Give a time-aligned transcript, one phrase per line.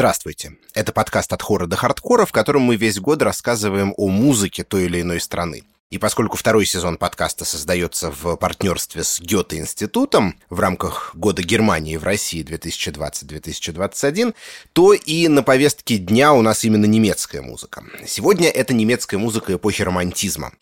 [0.00, 0.52] Здравствуйте.
[0.72, 4.84] Это подкаст «От хора до хардкора», в котором мы весь год рассказываем о музыке той
[4.84, 5.64] или иной страны.
[5.90, 12.04] И поскольку второй сезон подкаста создается в партнерстве с Гёте-институтом в рамках Года Германии в
[12.04, 14.36] России 2020-2021,
[14.72, 17.82] то и на повестке дня у нас именно немецкая музыка.
[18.06, 20.52] Сегодня это немецкая музыка эпохи романтизма.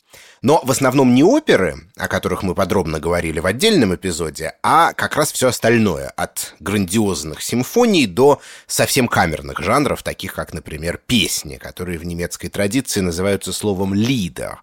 [0.40, 5.14] Но в основном не оперы, о которых мы подробно говорили в отдельном эпизоде, а как
[5.16, 11.98] раз все остальное, от грандиозных симфоний до совсем камерных жанров, таких как, например, песни, которые
[11.98, 14.62] в немецкой традиции называются словом «лидер»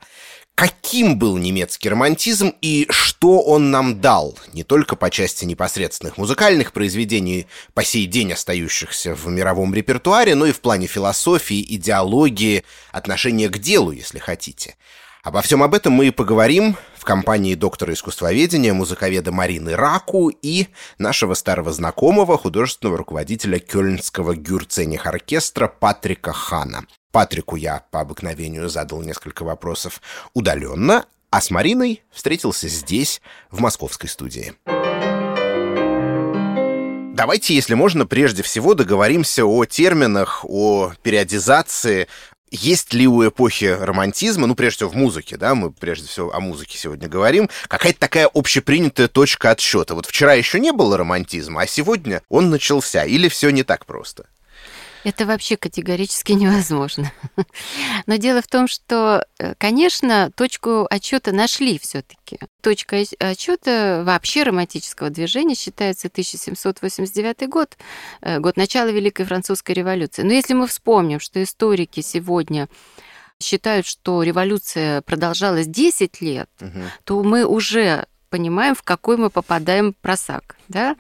[0.55, 6.71] каким был немецкий романтизм и что он нам дал, не только по части непосредственных музыкальных
[6.71, 13.49] произведений, по сей день остающихся в мировом репертуаре, но и в плане философии, идеологии, отношения
[13.49, 14.75] к делу, если хотите.
[15.25, 20.67] Обо всем об этом мы и поговорим в компании доктора искусствоведения, музыковеда Марины Раку и
[20.99, 26.85] нашего старого знакомого, художественного руководителя Кёльнского гюрцених оркестра Патрика Хана.
[27.11, 29.99] Патрику я по обыкновению задал несколько вопросов
[30.35, 33.19] удаленно, а с Мариной встретился здесь,
[33.49, 34.53] в московской студии.
[37.15, 42.09] Давайте, если можно, прежде всего договоримся о терминах, о периодизации.
[42.51, 46.39] Есть ли у эпохи романтизма, ну, прежде всего, в музыке, да, мы прежде всего о
[46.39, 49.95] музыке сегодня говорим, какая-то такая общепринятая точка отсчета?
[49.95, 54.25] Вот вчера еще не было романтизма, а сегодня он начался, или все не так просто?
[55.05, 57.11] Это вообще категорически невозможно.
[58.07, 62.39] Но дело в том, что, э, конечно, точку отчета нашли все-таки.
[62.61, 67.77] Точка отчета вообще романтического движения считается 1789 год,
[68.21, 70.23] э, год начала Великой Французской революции.
[70.23, 72.67] Но если мы вспомним, что историки сегодня
[73.39, 76.79] считают, что революция продолжалась 10 лет, угу.
[77.03, 80.57] то мы уже понимаем, в какой мы попадаем просак.
[80.67, 80.97] Да?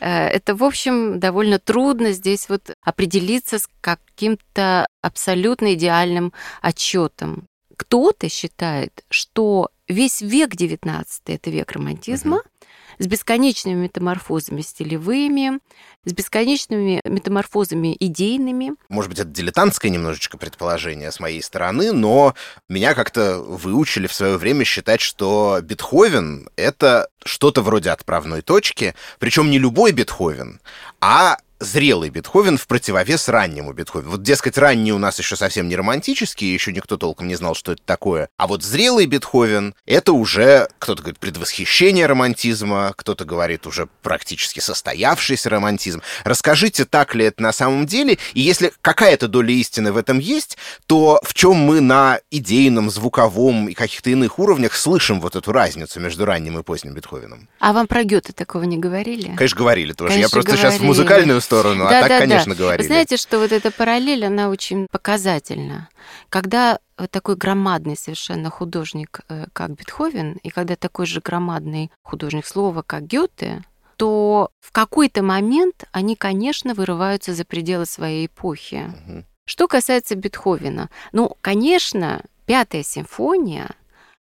[0.00, 6.32] Э, это, в общем, довольно трудно здесь вот определиться с каким-то абсолютно идеальным
[6.62, 7.46] отчетом.
[7.76, 12.67] Кто-то считает, что весь век XIX это век романтизма, uh-huh
[12.98, 15.60] с бесконечными метаморфозами стилевыми,
[16.04, 18.72] с бесконечными метаморфозами идейными.
[18.88, 22.34] Может быть, это дилетантское немножечко предположение с моей стороны, но
[22.68, 29.50] меня как-то выучили в свое время считать, что Бетховен— это что-то вроде отправной точки, причем
[29.50, 30.60] не любой Бетховен,
[31.00, 34.12] а зрелый Бетховен в противовес раннему Бетховену.
[34.12, 37.72] Вот, дескать, ранний у нас еще совсем не романтический, еще никто толком не знал, что
[37.72, 38.28] это такое.
[38.36, 45.50] А вот зрелый Бетховен— это уже, кто-то говорит, предвосхищение романтизма, кто-то говорит уже практически состоявшийся
[45.50, 46.02] романтизм.
[46.24, 50.58] Расскажите, так ли это на самом деле, и если какая-то доля истины в этом есть,
[50.86, 56.00] то в чем мы на идейном, звуковом и каких-то иных уровнях слышим вот эту разницу
[56.00, 57.48] между ранним и поздним Бетховеном?
[57.60, 59.34] А вам про Гёте такого не говорили?
[59.36, 60.12] Конечно, говорили тоже.
[60.12, 60.70] Конечно, Я просто говорили.
[60.70, 62.58] сейчас в музыкальную сторону, да, а так, да, конечно, да.
[62.58, 62.86] говорили.
[62.86, 65.88] знаете, что вот эта параллель, она очень показательна.
[66.28, 66.78] Когда
[67.10, 73.06] такой громадный совершенно художник, э, как Бетховен, и когда такой же громадный художник слова, как
[73.06, 73.64] Гёте,
[73.96, 78.92] то в какой-то момент они, конечно, вырываются за пределы своей эпохи.
[79.06, 79.24] Угу.
[79.44, 83.70] Что касается Бетховена, ну, конечно, пятая симфония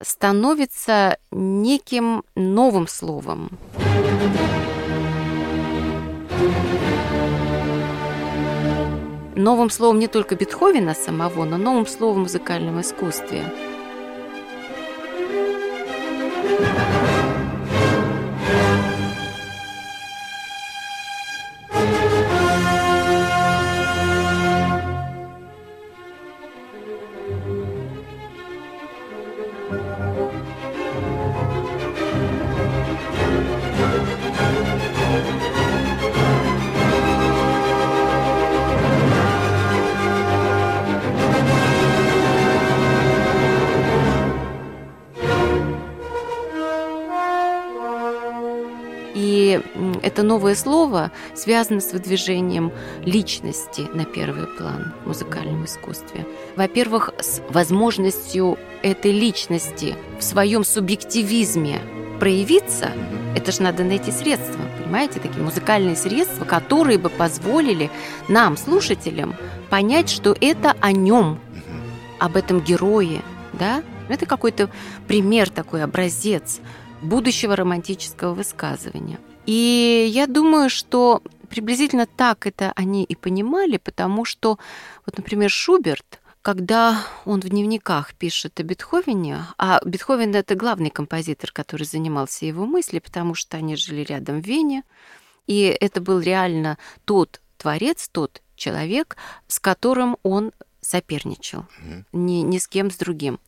[0.02, 3.58] становится неким новым словом.
[9.36, 13.44] Новым словом не только Бетховена самого, но новым словом в музыкальном искусстве.
[50.04, 52.72] Это новое слово связано с выдвижением
[53.04, 56.28] личности на первый план в музыкальном искусстве.
[56.56, 61.80] Во-первых, с возможностью этой личности в своем субъективизме
[62.20, 62.92] проявиться,
[63.36, 67.90] это же надо найти средства, понимаете, такие музыкальные средства, которые бы позволили
[68.28, 69.36] нам, слушателям,
[69.70, 71.40] понять, что это о нем,
[72.20, 73.22] об этом герое,
[73.54, 73.84] да?
[74.10, 74.70] Это какой-то
[75.08, 76.60] пример такой, образец
[77.02, 79.18] будущего романтического высказывания.
[79.46, 84.58] И я думаю, что приблизительно так это они и понимали, потому что,
[85.06, 91.52] вот, например, Шуберт, когда он в дневниках пишет о Бетховене, а Бетховен— это главный композитор,
[91.52, 94.84] который занимался его мыслью, потому что они жили рядом в Вене,
[95.48, 99.16] и это был реально тот творец, тот человек,
[99.48, 100.52] с которым он
[100.82, 102.04] соперничал, mm-hmm.
[102.14, 103.40] ни, ни с кем с другим.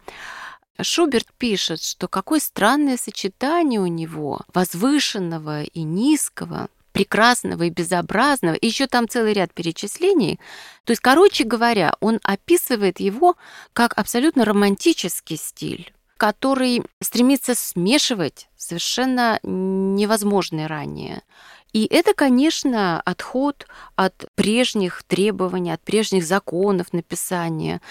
[0.82, 8.68] Шуберт пишет, что какое странное сочетание у него возвышенного и низкого, прекрасного и безобразного, и
[8.68, 10.40] еще там целый ряд перечислений.
[10.86, 13.36] То есть, короче говоря, он описывает его
[13.74, 21.24] как абсолютно романтический стиль который стремится смешивать совершенно невозможное ранее.
[21.76, 23.68] И это, конечно, отход
[23.98, 27.82] от прежних требований, от прежних законов написания,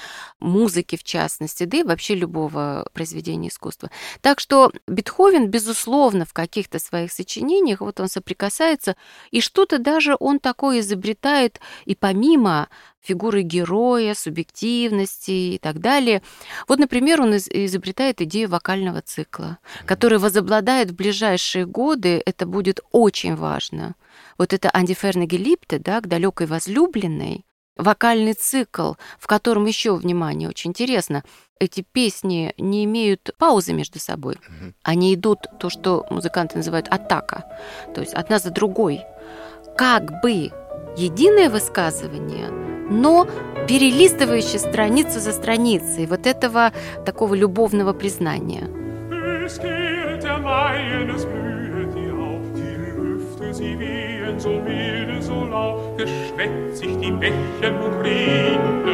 [0.41, 3.91] музыки в частности, да и вообще любого произведения искусства.
[4.23, 8.97] Так что Бетховен, безусловно, в каких-то своих сочинениях, вот он соприкасается,
[9.31, 12.71] и что-то даже он такое изобретает и помимо
[13.05, 16.23] фигуры героя, субъективности и так далее.
[16.67, 23.37] Вот, например, он изобретает идею вокального цикла, который возобладает в ближайшие годы, это будет очень
[23.37, 23.95] важно.
[24.39, 27.45] Вот это Андиферна Гелипте, да, к далекой возлюбленной,
[27.77, 31.25] вокальный цикл, в котором еще, внимание, очень интересно,
[31.59, 34.39] эти песни не имеют паузы между собой.
[34.83, 37.45] Они идут, то, что музыканты называют атака,
[37.95, 39.03] то есть одна за другой.
[39.77, 40.53] Как бы
[40.97, 42.49] единое высказывание,
[42.91, 43.27] но
[43.69, 46.73] перелистывающее страницу за страницей вот этого
[47.05, 48.69] такого любовного признания.
[56.75, 58.85] sie wehen die Bächen und Rinnen.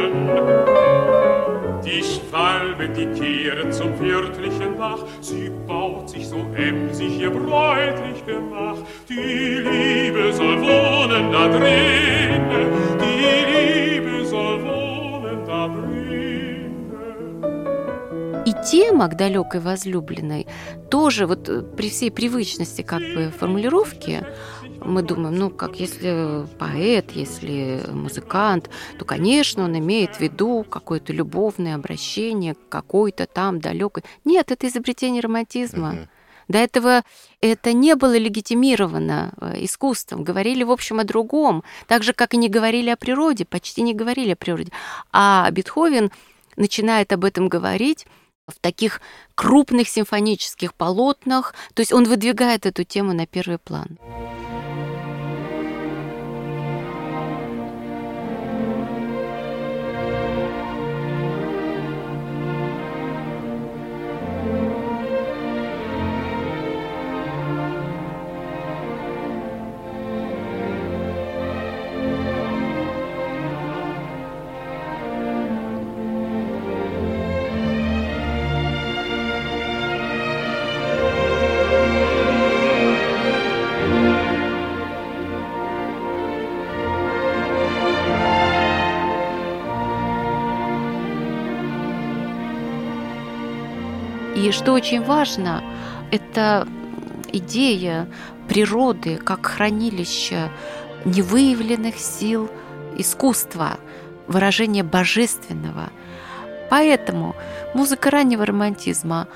[1.83, 8.77] Die Schwalbe, die kehret zum wirtlichen Bach, sie baut sich so emsig ihr bräutlich Gemach.
[9.09, 12.69] Die Liebe soll wohnen da drinnen,
[13.01, 16.01] die Liebe soll wohnen da drinnen.
[18.45, 20.47] И тема к далекой возлюбленной
[20.89, 24.25] тоже вот при всей привычности как бы формулировки
[24.83, 31.13] мы думаем, ну, как если поэт, если музыкант, то, конечно, он имеет в виду какое-то
[31.13, 34.03] любовное обращение к какой-то там далекой.
[34.25, 35.93] Нет, это изобретение романтизма.
[35.93, 36.07] Uh-huh.
[36.47, 37.03] До этого
[37.39, 40.23] это не было легитимировано э, искусством.
[40.23, 41.63] Говорили, в общем, о другом.
[41.87, 44.71] Так же, как и не говорили о природе, почти не говорили о природе.
[45.13, 46.11] А Бетховен
[46.57, 48.05] начинает об этом говорить
[48.47, 48.99] в таких
[49.35, 51.53] крупных симфонических полотнах.
[51.73, 53.97] То есть он выдвигает эту тему на первый план.
[94.51, 95.63] Что очень важно,
[96.11, 96.67] это
[97.31, 98.07] идея
[98.49, 100.51] природы как хранилища
[101.05, 102.51] невыявленных сил
[102.97, 103.79] искусства,
[104.27, 105.89] выражение божественного.
[106.69, 107.33] Поэтому
[107.73, 109.27] музыка раннего романтизма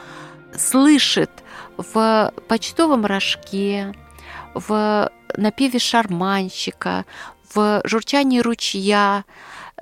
[0.55, 1.31] слышит
[1.77, 3.93] в почтовом рожке,
[4.53, 7.05] в напеве шарманщика,
[7.53, 9.23] в журчании ручья,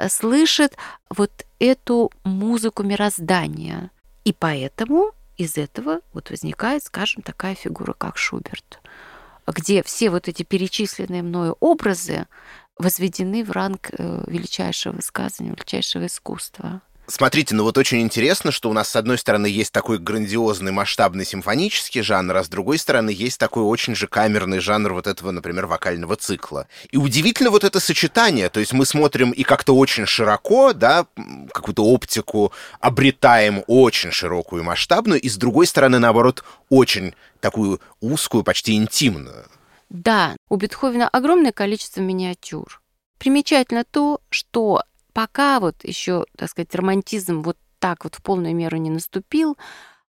[0.10, 0.77] слышит
[1.10, 3.89] вот эту музыку мироздания.
[4.25, 8.80] И поэтому из этого вот возникает, скажем, такая фигура, как Шуберт,
[9.48, 12.28] где все вот эти перечисленные мною образы
[12.78, 16.82] возведены в ранг э, величайшего высказывания, величайшего искусства.
[17.05, 21.25] Смотрите, ну вот очень интересно, что у нас с одной стороны есть такой грандиозный масштабный
[21.25, 25.65] симфонический жанр, а с другой стороны есть такой очень же камерный жанр вот этого, например,
[25.65, 26.67] вокального цикла.
[26.91, 31.05] И удивительно вот это сочетание, то есть мы смотрим и как-то очень широко, да,
[31.53, 38.45] какую-то оптику обретаем очень широкую и масштабную, и с другой стороны, наоборот, очень такую узкую,
[38.45, 39.45] почти интимную.
[39.89, 42.81] Да, у Бетховена огромное количество миниатюр.
[43.19, 44.83] Примечательно то, что
[45.13, 49.58] пока вот еще, так сказать, романтизм вот так вот в полную меру не наступил,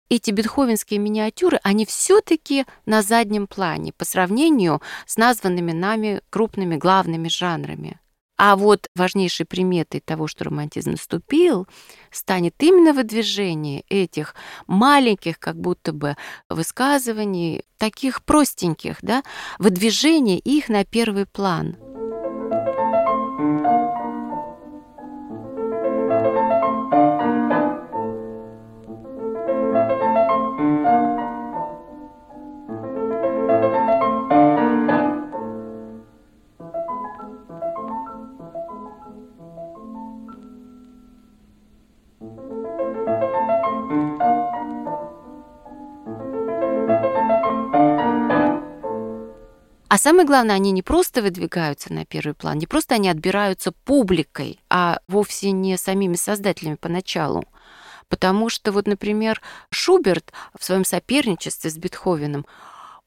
[0.08, 7.28] эти бетховенские миниатюры, они все-таки на заднем плане по сравнению с названными нами крупными главными
[7.28, 7.98] жанрами.
[8.36, 11.66] А вот важнейшей приметой того, что романтизм наступил,
[12.10, 14.34] станет именно выдвижение этих
[14.66, 16.16] маленьких как будто бы
[16.50, 19.22] высказываний, таких простеньких, да,
[19.58, 21.76] выдвижение их на первый план–
[49.92, 54.58] А самое главное, они не просто выдвигаются на первый план, не просто они отбираются публикой,
[54.70, 57.44] а вовсе не самими создателями поначалу.
[58.08, 62.46] Потому что вот, например, Шуберт в своем соперничестве с Бетховеном,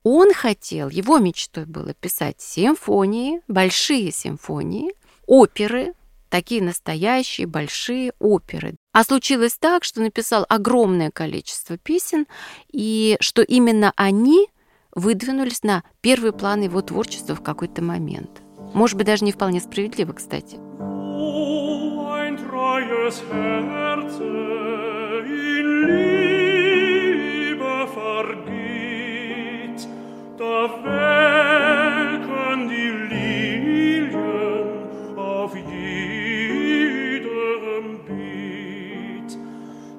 [0.03, 4.93] он хотел, его мечтой было писать симфонии, большие симфонии,
[5.25, 5.95] оперы,
[6.29, 8.75] такие настоящие большие оперы.
[8.91, 12.27] А случилось так, что написал огромное количество песен,
[12.71, 14.49] и что именно они
[14.95, 18.41] выдвинулись на первый план его творчества в какой-то момент.
[18.73, 20.57] Может быть, даже не вполне справедливо, кстати.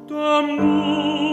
[0.09, 1.25] Da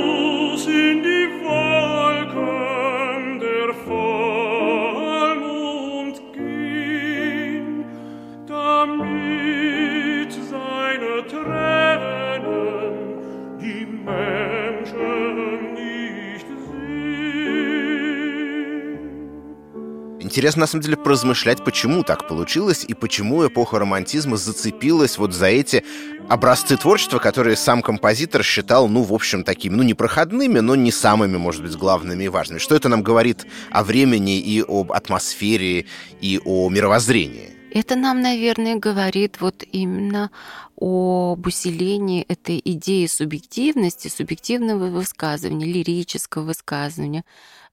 [20.34, 25.46] Интересно, на самом деле, поразмышлять, почему так получилось и почему эпоха романтизма зацепилась вот за
[25.46, 25.84] эти
[26.28, 31.38] образцы творчества, которые сам композитор считал, ну, в общем, такими, ну, непроходными, но не самыми,
[31.38, 32.58] может быть, главными и важными.
[32.58, 35.86] Что это нам говорит о времени и об атмосфере
[36.20, 37.52] и о мировоззрении?
[37.70, 40.32] Это нам, наверное, говорит вот именно
[40.76, 47.24] об усилении этой идеи субъективности, субъективного высказывания, лирического высказывания,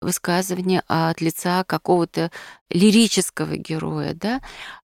[0.00, 2.30] высказывания от лица какого-то
[2.70, 4.40] лирического героя, да,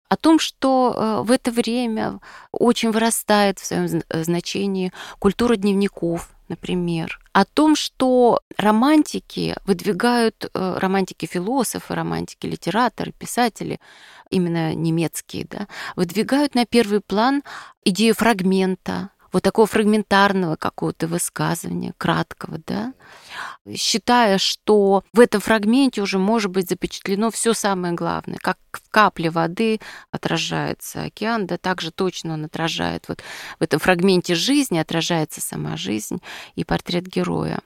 [0.08, 2.20] о том, что э, в это время
[2.52, 11.94] очень вырастает в своем значении культура дневников, например, о том, что романтики выдвигают, э, романтики-философы,
[11.94, 13.80] романтики-литераторы, писатели,
[14.30, 17.42] именно немецкие, да, выдвигают на первый план
[17.84, 22.94] идею фрагмента, вот такого фрагментарного какого-то высказывания, краткого, да,
[23.74, 29.30] считая, что в этом фрагменте уже может быть запечатлено все самое главное, как в капле
[29.30, 29.80] воды
[30.10, 33.22] отражается океан, да, также точно он отражает вот
[33.58, 36.20] в этом фрагменте жизни отражается сама жизнь
[36.54, 37.60] и портрет героя.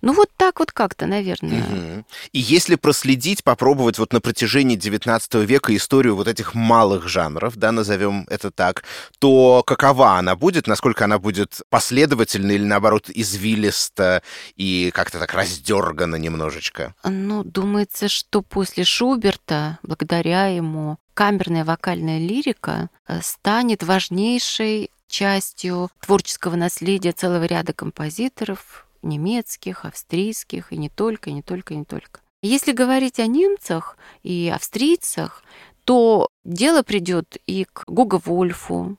[0.00, 1.62] Ну вот так вот как-то, наверное.
[1.62, 2.04] Угу.
[2.32, 7.72] И если проследить, попробовать вот на протяжении XIX века историю вот этих малых жанров, да,
[7.72, 8.84] назовем это так,
[9.18, 14.22] то какова она будет, насколько она будет последовательна или наоборот извилиста
[14.56, 16.94] и как-то так раздергана немножечко?
[17.04, 26.56] Ну, думается, что после Шуберта, благодаря ему, камерная вокальная лирика э, станет важнейшей частью творческого
[26.56, 32.20] наследия целого ряда композиторов, немецких, австрийских, и не только, не только, не только.
[32.42, 35.44] Если говорить о немцах и австрийцах,
[35.84, 38.96] то дело придет и к Гуга Вольфу,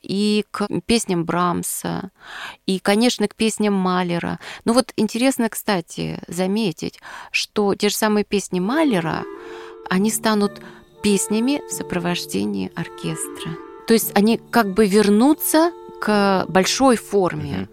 [0.00, 2.10] и к песням Брамса,
[2.66, 4.38] и, конечно, к песням Малера.
[4.64, 7.00] Но вот интересно, кстати, заметить,
[7.30, 9.24] что те же самые песни Малера,
[9.88, 10.60] они станут
[11.02, 13.56] песнями в сопровождении оркестра.
[13.86, 17.68] То есть они как бы вернутся к большой форме.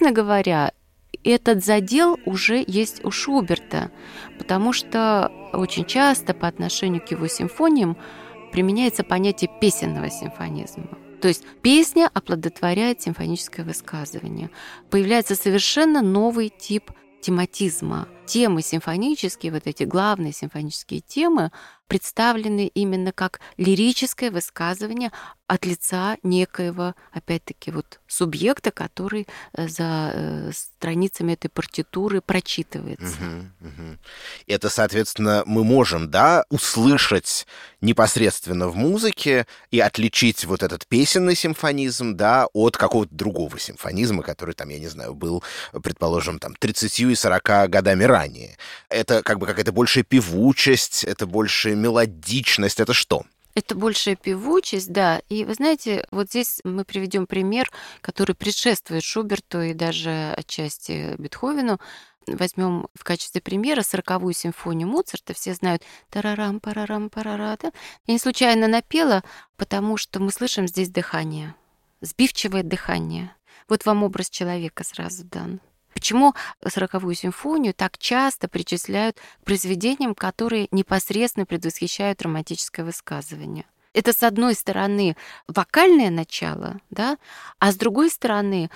[0.00, 0.72] Собственно говоря,
[1.24, 3.90] этот задел уже есть у Шуберта,
[4.38, 7.98] потому что очень часто по отношению к его симфониям
[8.50, 10.88] применяется понятие песенного симфонизма.
[11.20, 14.48] То есть песня оплодотворяет симфоническое высказывание.
[14.88, 18.08] Появляется совершенно новый тип тематизма.
[18.26, 21.50] Темы симфонические, вот эти главные симфонические темы,
[21.90, 25.10] представлены именно как лирическое высказывание
[25.48, 33.16] от лица некоего, опять-таки, вот субъекта, который э, за э, страницами этой партитуры прочитывается.
[33.16, 33.98] Угу, угу.
[34.46, 37.48] Это, соответственно, мы можем, да, услышать
[37.80, 44.54] непосредственно в музыке и отличить вот этот песенный симфонизм, да, от какого-то другого симфонизма, который
[44.54, 45.42] там, я не знаю, был,
[45.82, 48.19] предположим, там 30 и 40 годами ранее.
[48.88, 53.24] Это как бы какая-то большая певучесть, это большая мелодичность, это что?
[53.54, 55.20] Это большая певучесть, да.
[55.28, 57.68] И вы знаете, вот здесь мы приведем пример,
[58.00, 61.80] который предшествует Шуберту и даже отчасти Бетховену.
[62.26, 65.34] Возьмем в качестве примера сороковую симфонию Моцарта.
[65.34, 67.58] Все знают тарарам, парарам, парара.
[67.60, 67.72] Да?
[68.06, 69.24] Я не случайно напела,
[69.56, 71.54] потому что мы слышим здесь дыхание,
[72.00, 73.34] сбивчивое дыхание.
[73.68, 75.60] Вот вам образ человека сразу дан.
[75.92, 76.34] Почему
[76.66, 83.66] сороковую симфонию так часто причисляют к произведениям, которые непосредственно предвосхищают романтическое высказывание?
[83.92, 85.16] Это, с одной стороны,
[85.48, 87.18] вокальное начало, да,
[87.58, 88.70] а с другой стороны,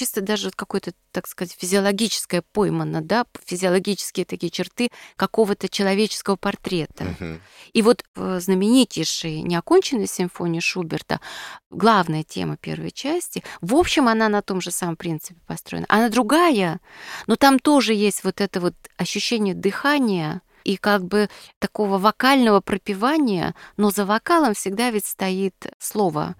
[0.00, 7.04] чисто даже какое-то, так сказать, физиологическое поймано, да, физиологические такие черты какого-то человеческого портрета.
[7.04, 7.40] Угу.
[7.74, 11.20] И вот в знаменитейшей неоконченной симфонии Шуберта
[11.68, 15.84] главная тема первой части, в общем, она на том же самом принципе построена.
[15.90, 16.80] Она другая,
[17.26, 21.28] но там тоже есть вот это вот ощущение дыхания, и как бы
[21.58, 26.36] такого вокального пропевания, но за вокалом всегда ведь стоит слово,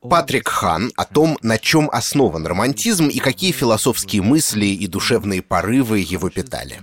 [0.00, 6.00] Патрик Хан о том, на чем основан романтизм и какие философские мысли и душевные порывы
[6.00, 6.80] его питали.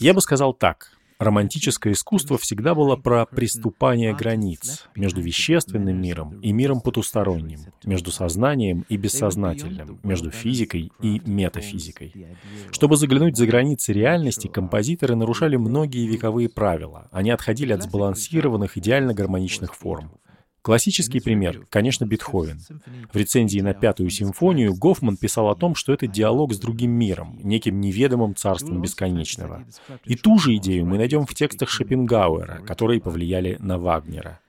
[0.00, 0.95] Я бы сказал так.
[1.18, 8.84] Романтическое искусство всегда было про приступание границ между вещественным миром и миром потусторонним, между сознанием
[8.90, 12.36] и бессознательным, между физикой и метафизикой.
[12.70, 17.08] Чтобы заглянуть за границы реальности, композиторы нарушали многие вековые правила.
[17.10, 20.10] Они отходили от сбалансированных, идеально гармоничных форм.
[20.66, 22.60] Классический пример, конечно, Бетховен.
[23.12, 27.38] В рецензии на Пятую симфонию Гофман писал о том, что это диалог с другим миром,
[27.44, 29.64] неким неведомым царством бесконечного.
[30.06, 34.40] И ту же идею мы найдем в текстах Шопенгауэра, которые повлияли на Вагнера.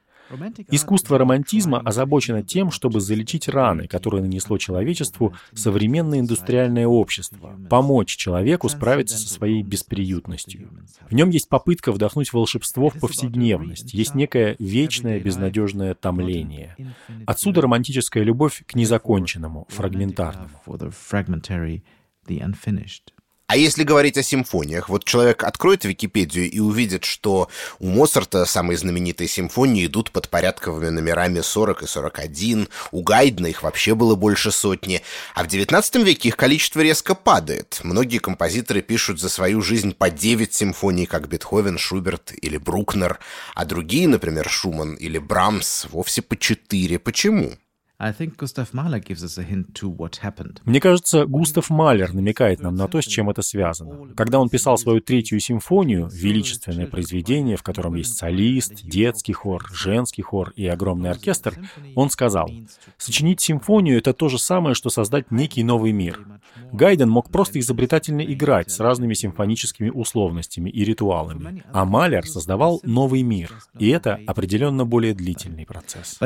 [0.70, 8.70] Искусство романтизма озабочено тем, чтобы залечить раны, которые нанесло человечеству современное индустриальное общество, помочь человеку
[8.70, 10.70] справиться со своей бесприютностью.
[11.10, 16.76] В нем есть попытка вдохнуть волшебство в повседневность, есть некое вечное безнадежное томление.
[17.26, 20.50] Отсюда романтическая любовь к незаконченному, фрагментарному.
[23.48, 27.48] А если говорить о симфониях, вот человек откроет Википедию и увидит, что
[27.80, 33.64] у Моцарта самые знаменитые симфонии идут под порядковыми номерами 40 и 41, у Гайдна их
[33.64, 35.02] вообще было больше сотни,
[35.34, 37.80] а в XIX веке их количество резко падает.
[37.84, 43.18] Многие композиторы пишут за свою жизнь по 9 симфоний, как Бетховен, Шуберт или Брукнер,
[43.56, 47.00] а другие, например, Шуман или Брамс, вовсе по 4.
[47.00, 47.54] Почему?
[50.66, 54.14] Мне кажется, Густав Малер намекает нам на то, с чем это связано.
[54.16, 60.22] Когда он писал свою третью симфонию, величественное произведение, в котором есть солист, детский хор, женский
[60.22, 61.58] хор и огромный оркестр,
[61.96, 62.52] он сказал,
[62.98, 66.20] «Сочинить симфонию— это то же самое, что создать некий новый мир».
[66.72, 73.24] Гайден мог просто изобретательно играть с разными симфоническими условностями и ритуалами, а Малер создавал новый
[73.24, 76.18] мир, и это определенно более длительный процесс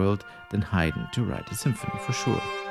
[0.00, 2.69] world than Haydn to write a symphony for sure.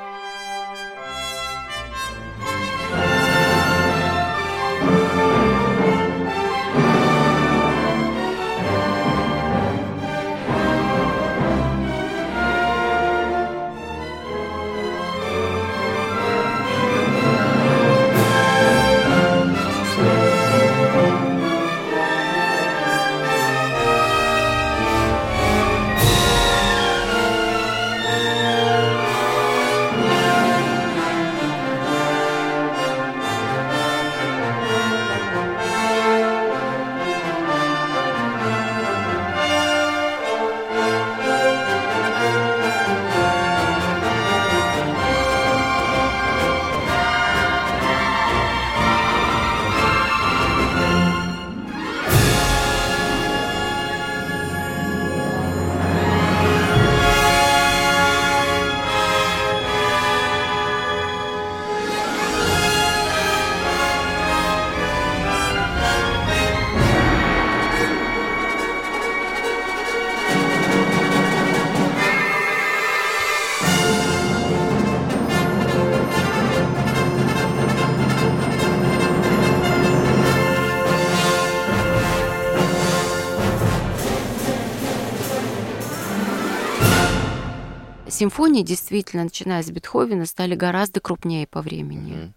[88.20, 92.14] Симфонии действительно, начиная с Бетховена, стали гораздо крупнее по времени.
[92.14, 92.34] Угу.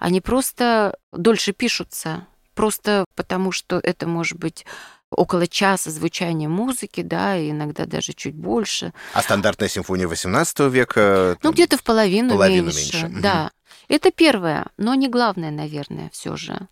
[0.00, 4.64] Они просто дольше пишутся, просто потому что это может быть
[5.10, 8.92] около часа звучания музыки, да, и иногда даже чуть больше.
[9.14, 11.38] А стандартная симфония XVIII века?
[11.42, 13.06] Ну, где-то в половину, половину меньше.
[13.06, 13.22] меньше.
[13.22, 13.50] Да.
[13.88, 16.68] Это первое, но не главное, наверное, все же.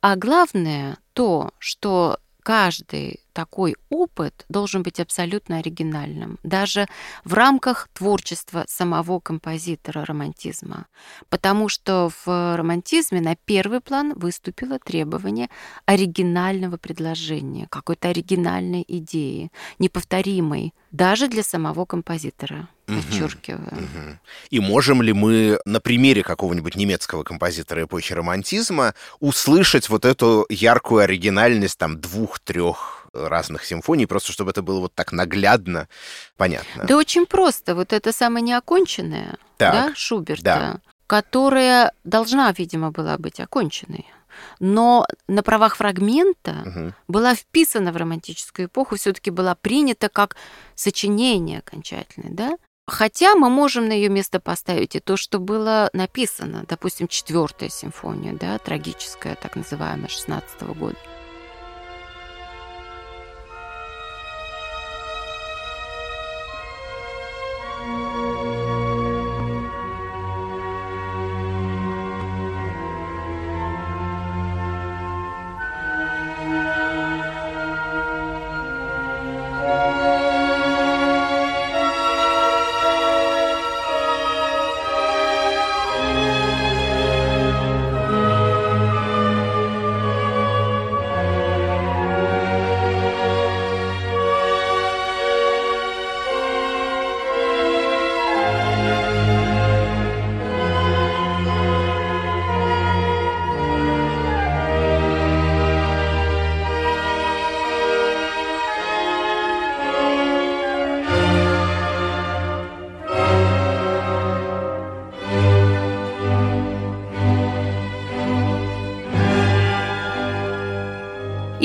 [0.00, 6.86] А главное то, что каждый такой опыт должен быть абсолютно оригинальным, даже
[7.22, 10.86] в рамках творчества самого композитора романтизма.
[11.28, 15.50] Потому что в романтизме на первый план выступило требование
[15.84, 23.66] оригинального предложения, какой-то оригинальной идеи, неповторимой даже для самого композитора подчеркиваю.
[23.66, 24.18] Угу.
[24.50, 31.02] И можем ли мы на примере какого-нибудь немецкого композитора эпохи романтизма услышать вот эту яркую
[31.02, 32.95] оригинальность там двух-трех
[33.28, 35.88] разных симфоний, просто чтобы это было вот так наглядно
[36.36, 36.84] понятно?
[36.84, 37.74] Да очень просто.
[37.74, 40.80] Вот это самое неоконченное, так, да, Шуберта, да.
[41.06, 44.06] которая должна, видимо, была быть оконченной
[44.58, 46.92] но на правах фрагмента угу.
[47.08, 50.36] была вписана в романтическую эпоху, все-таки была принята как
[50.74, 52.56] сочинение окончательное, да?
[52.88, 58.32] Хотя мы можем на ее место поставить и то, что было написано, допустим, четвертая симфония,
[58.32, 60.96] да, трагическая, так называемая, 16 года.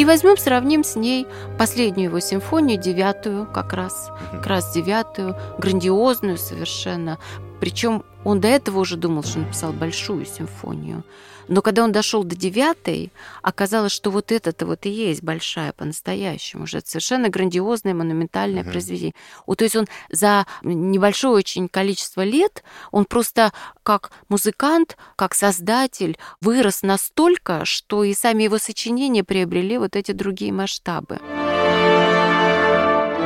[0.02, 1.28] И возьмем, сравним с ней
[1.60, 7.20] последнюю его симфонию, девятую как раз, как раз девятую, грандиозную совершенно.
[7.60, 11.04] Причем он до этого уже думал, что написал большую симфонию.
[11.48, 16.64] Но когда он дошел до девятой, оказалось, что вот это-то вот и есть большая по-настоящему.
[16.64, 18.72] Уже это совершенно грандиозное, монументальное uh-huh.
[18.72, 19.16] произведение.
[19.46, 23.52] Вот, то есть он за небольшое очень количество лет, он просто
[23.84, 30.54] как музыкант, как создатель вырос настолько, что и сами его сочинения приобрели вот эти другие
[30.54, 31.20] масштабы.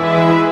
[0.06, 0.45] thank you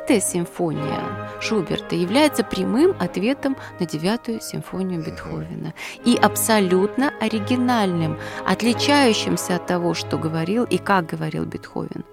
[0.00, 5.74] Девятая симфония Шуберта является прямым ответом на девятую симфонию Бетховена
[6.06, 12.04] и абсолютно оригинальным, отличающимся от того, что говорил и как говорил Бетховен.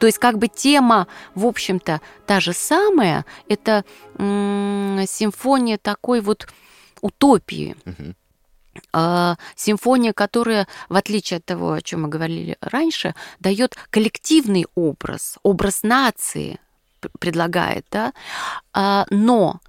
[0.00, 3.84] То есть как бы тема, в общем-то, та же самая, это
[4.18, 6.48] м- симфония такой вот
[7.00, 7.76] утопии.
[7.84, 9.36] Uh-huh.
[9.54, 15.84] симфония, которая, в отличие от того, о чем мы говорили раньше, дает коллективный образ, образ
[15.84, 16.58] нации,
[17.18, 18.12] предлагает, да,
[18.72, 19.60] а, но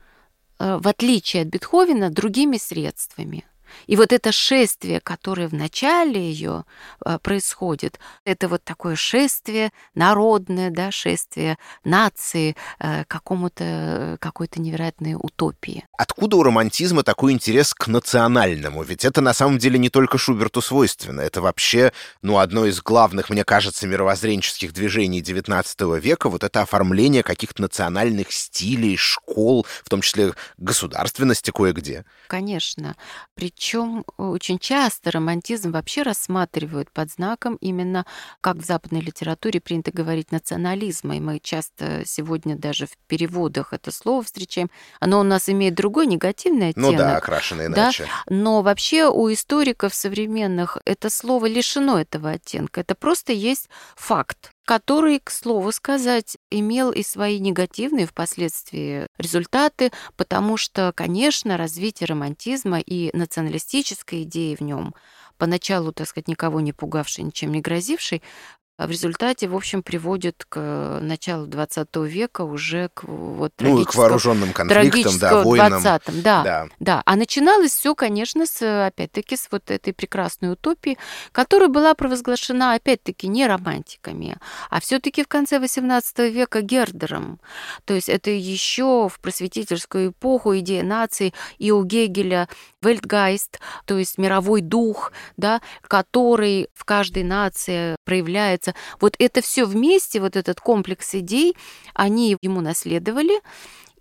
[0.59, 3.45] э, в отличие от Бетховена, другими средствами.
[3.87, 6.65] И вот это шествие, которое в начале ее
[6.99, 15.85] а, происходит, это вот такое шествие народное, да, шествие нации э, какому-то какой-то невероятной утопии.
[15.97, 18.83] Откуда у романтизма такой интерес к национальному?
[18.83, 21.21] Ведь это на самом деле не только Шуберту свойственно.
[21.21, 27.23] Это вообще, ну, одно из главных, мне кажется, мировоззренческих движений XIX века, вот это оформление
[27.23, 32.05] каких-то национальных стилей, школ, в том числе государственности кое-где.
[32.27, 32.95] Конечно.
[33.35, 38.03] Причем Причем очень часто романтизм вообще рассматривают под знаком именно,
[38.41, 41.17] как в западной литературе принято говорить, национализма.
[41.17, 44.71] И мы часто сегодня даже в переводах это слово встречаем.
[44.99, 46.91] Оно у нас имеет другой негативный оттенок.
[46.93, 48.05] Ну да, окрашено иначе.
[48.05, 48.33] Да?
[48.33, 52.81] Но вообще у историков современных это слово лишено этого оттенка.
[52.81, 60.57] Это просто есть факт который, к слову сказать, имел и свои негативные впоследствии результаты, потому
[60.57, 64.93] что, конечно, развитие романтизма и националистической идеи в нем
[65.39, 68.21] поначалу, так сказать, никого не пугавший, ничем не грозивший,
[68.58, 73.93] а в результате, в общем, приводит к началу 20 века уже к вот ну, к
[73.95, 75.81] вооруженным конфликтам, да, войнам.
[75.81, 77.01] 20 да, да, да.
[77.05, 80.97] А начиналось все, конечно, с, опять-таки, с вот этой прекрасной утопии,
[81.31, 84.37] которая была провозглашена, опять-таки, не романтиками,
[84.69, 87.39] а все-таки в конце 18 века Гердером.
[87.85, 92.47] То есть это еще в просветительскую эпоху идея нации и у Гегеля
[92.81, 99.65] Вельтгайст, то есть мировой дух, да, который в каждой нации проявляется получается, вот это все
[99.65, 101.55] вместе, вот этот комплекс идей,
[101.93, 103.41] они ему наследовали,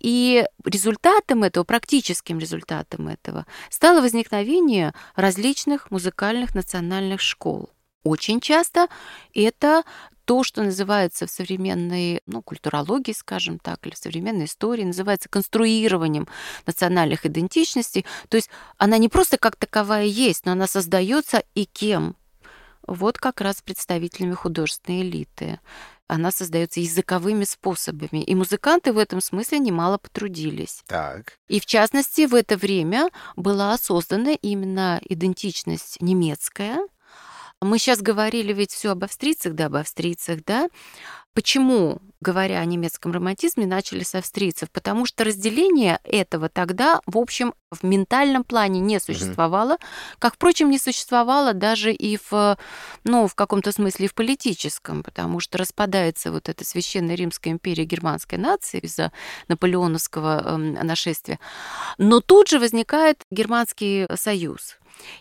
[0.01, 7.69] и результатом этого, практическим результатом этого, стало возникновение различных музыкальных национальных школ.
[8.03, 8.87] Очень часто
[9.33, 9.83] это
[10.23, 16.27] то, что называется в современной ну, культурологии, скажем так, или в современной истории, называется конструированием
[16.65, 18.05] национальных идентичностей.
[18.29, 22.15] То есть она не просто как таковая есть, но она создается и кем?
[22.89, 25.59] Вот как раз представителями художественной элиты.
[26.07, 28.23] Она создается языковыми способами.
[28.23, 30.83] И музыканты в этом смысле немало потрудились.
[30.87, 31.37] Так.
[31.47, 36.79] И в частности, в это время была создана именно идентичность немецкая.
[37.61, 40.69] Мы сейчас говорили ведь все об австрийцах, да, об австрийцах, да.
[41.39, 44.69] Почему, говоря о немецком романтизме, начали с австрийцев?
[44.71, 49.77] Потому что разделение этого тогда, в общем, в ментальном плане не существовало,
[50.19, 52.57] как, впрочем, не существовало даже и в,
[53.05, 58.37] ну, в каком-то смысле в политическом, потому что распадается вот эта священная Римская империя германской
[58.37, 59.13] нации из-за
[59.47, 61.39] наполеоновского э, нашествия.
[61.97, 64.75] Но тут же возникает Германский союз.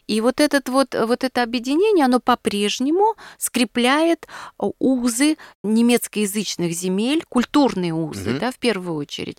[0.06, 4.26] И вот, этот вот, вот это объединение, оно по-прежнему скрепляет
[4.58, 8.40] узы немецкоязычных земель, культурные узы, угу.
[8.40, 9.38] да, в первую очередь.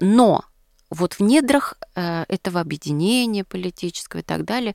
[0.00, 0.44] Но
[0.90, 4.74] вот в недрах э, этого объединения политического и так далее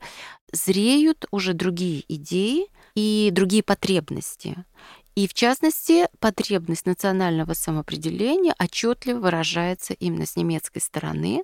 [0.52, 4.64] зреют уже другие идеи и другие потребности.
[5.14, 11.42] И в частности, потребность национального самоопределения отчетливо выражается именно с немецкой стороны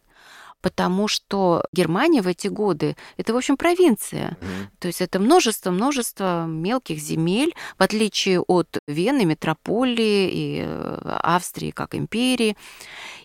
[0.63, 4.37] потому что Германия в эти годы это, в общем, провинция.
[4.41, 4.67] Mm-hmm.
[4.81, 11.95] То есть это множество-множество мелких земель, в отличие от Вены, метрополии и э, Австрии как
[11.95, 12.57] империи.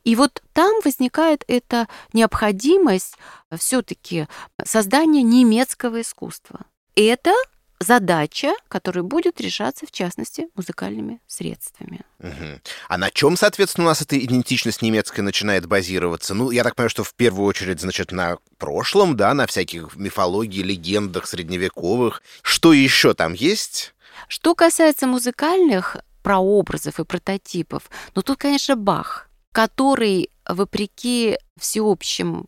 [0.03, 3.15] И вот там возникает эта необходимость
[3.57, 4.27] все-таки
[4.63, 6.61] создания немецкого искусства.
[6.95, 7.33] Это
[7.81, 12.01] задача, которая будет решаться, в частности, музыкальными средствами.
[12.19, 12.61] Угу.
[12.87, 16.33] А на чем, соответственно, у нас эта идентичность немецкая начинает базироваться?
[16.33, 20.61] Ну, я так понимаю, что в первую очередь, значит, на прошлом, да, на всяких мифологии,
[20.61, 22.21] легендах средневековых.
[22.41, 23.93] Что еще там есть?
[24.27, 32.45] Что касается музыкальных прообразов и прототипов, ну тут, конечно, Бах, который, вопреки всеобщим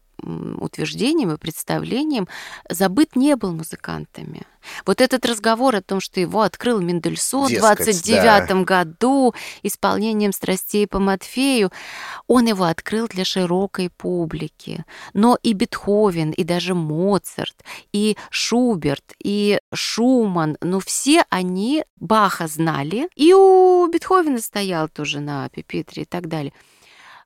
[0.59, 2.27] утверждением и представлением
[2.69, 4.43] забыт не был музыкантами.
[4.85, 8.63] Вот этот разговор о том, что его открыл Мендельсон в 29 да.
[8.63, 11.71] году исполнением страстей по Матфею,
[12.27, 14.85] он его открыл для широкой публики.
[15.13, 17.55] Но и Бетховен, и даже Моцарт,
[17.91, 23.09] и Шуберт, и Шуман, ну все они Баха знали.
[23.15, 26.53] И у Бетховена стоял тоже на пепитре и так далее.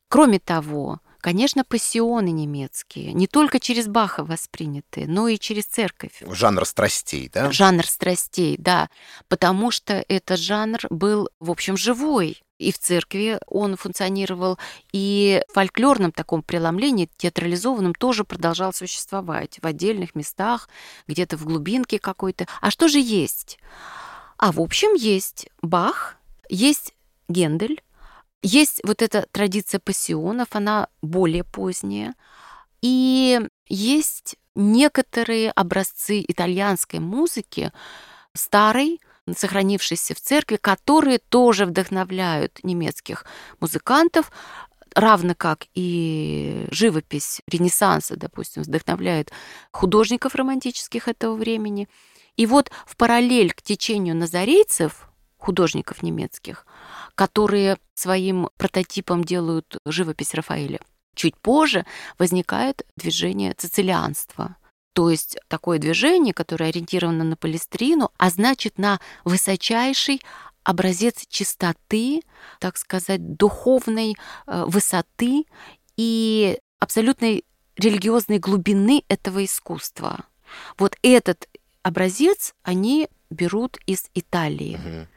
[0.10, 6.21] Кроме того, Конечно, пассионы немецкие, не только через Баха воспринятые, но и через церковь.
[6.21, 7.51] Жанр страстей, да?
[7.51, 8.89] Жанр страстей, да.
[9.27, 12.41] Потому что этот жанр был, в общем, живой.
[12.58, 14.58] И в церкви он функционировал,
[14.91, 20.67] и в фольклорном таком преломлении, театрализованном, тоже продолжал существовать в отдельных местах,
[21.08, 22.47] где-то в глубинке какой-то.
[22.62, 23.60] А что же есть?
[24.38, 26.15] А в общем есть Бах,
[26.49, 26.95] есть
[27.30, 27.82] Гендель,
[28.41, 32.15] есть вот эта традиция пассионов, она более поздняя.
[32.82, 37.71] И есть некоторые образцы итальянской музыки,
[38.34, 39.00] старой,
[39.36, 43.26] сохранившейся в церкви, которые тоже вдохновляют немецких
[43.60, 44.32] музыкантов,
[44.95, 49.32] равно как и живопись Ренессанса, допустим, вдохновляет
[49.71, 51.88] художников романтических этого времени.
[52.36, 56.65] И вот в параллель к течению назарейцев, художников немецких,
[57.17, 60.80] которые своим прототипом делают живопись Рафаэля.
[61.15, 61.84] Чуть позже
[62.19, 64.56] возникает движение цицилианства,
[64.93, 70.21] То есть такое движение, которое ориентировано на палестрину, а значит на высочайший
[70.63, 72.21] образец чистоты,
[72.60, 75.45] так сказать, духовной э, высоты
[75.95, 77.45] и абсолютной
[77.77, 80.25] религиозной глубины этого искусства.
[80.77, 81.49] Вот этот
[81.82, 84.75] образец они берут из Италии.
[84.75, 85.16] Угу.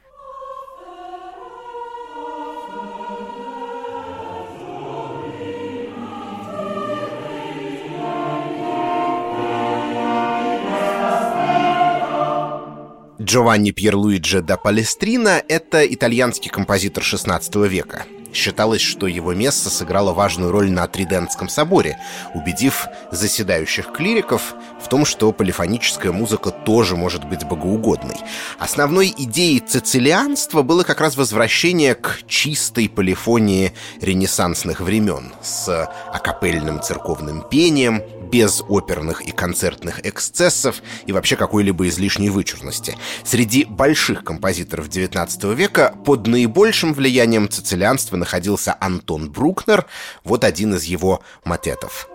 [13.31, 18.05] Джованни Пьерлуиджи да Палестрина– это итальянский композитор XVI века.
[18.33, 21.97] Считалось, что его место сыграло важную роль на Тридентском соборе,
[22.35, 28.17] убедив заседающих клириков в том, что полифоническая музыка тоже может быть богоугодной.
[28.59, 37.43] Основной идеей цицилианства было как раз возвращение к чистой полифонии ренессансных времен с акапельным церковным
[37.49, 42.97] пением, без оперных и концертных эксцессов и вообще какой-либо излишней вычурности.
[43.25, 49.87] Среди больших композиторов XIX века под наибольшим влиянием цицилианства находился Антон Брукнер,
[50.25, 52.10] вот один из его матетов.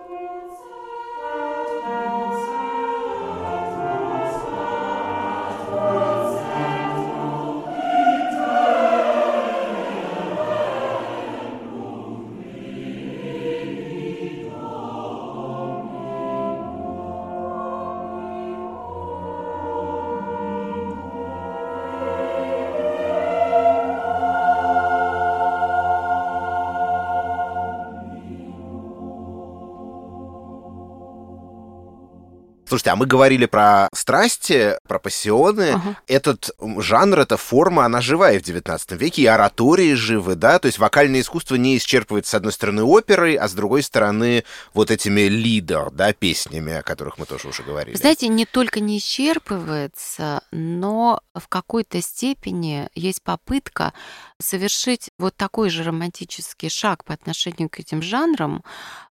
[32.76, 35.70] Слушайте, а мы говорили про страсти, про пассионы.
[35.76, 35.96] Ага.
[36.06, 40.58] Этот жанр, эта форма, она живая в XIX веке, и оратории живы, да?
[40.58, 44.90] То есть вокальное искусство не исчерпывается, с одной стороны, оперой, а с другой стороны, вот
[44.90, 47.96] этими лидер, да, песнями, о которых мы тоже уже говорили.
[47.96, 53.94] Знаете, не только не исчерпывается, но в какой-то степени есть попытка
[54.38, 58.62] совершить вот такой же романтический шаг по отношению к этим жанрам,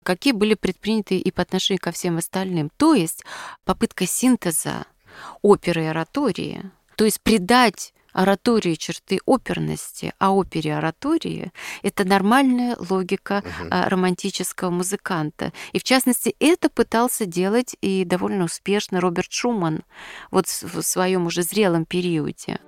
[0.04, 2.70] какие были предприняты и по отношению ко всем остальным.
[2.78, 3.24] То есть
[3.64, 4.86] попытка синтеза
[5.42, 11.52] оперы и оратории, то есть придать оратории черты оперности, а опере оратории—
[11.84, 13.68] это нормальная логика угу.
[13.70, 15.52] романтического музыканта.
[15.74, 19.84] И в частности, это пытался делать и довольно успешно Роберт Шуман
[20.32, 22.60] вот в своем уже зрелом периоде.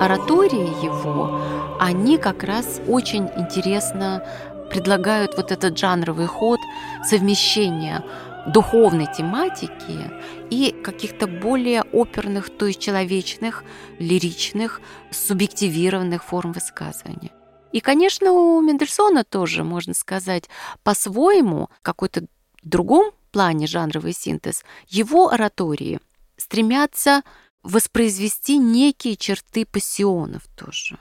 [0.00, 1.40] Оратории его,
[1.80, 4.22] они как раз очень интересно
[4.70, 6.60] предлагают вот этот жанровый ход
[7.04, 8.04] совмещения
[8.46, 10.10] духовной тематики
[10.50, 13.64] и каких-то более оперных, то есть человечных,
[13.98, 14.80] лиричных,
[15.10, 17.30] субъективированных форм высказывания.
[17.72, 20.44] И, конечно, у Мендельсона тоже, можно сказать,
[20.82, 22.24] по-своему, какой-то
[22.62, 26.00] другом плане жанровый синтез, его оратории
[26.36, 27.22] стремятся
[27.62, 30.98] воспроизвести некие черты пассионов тоже.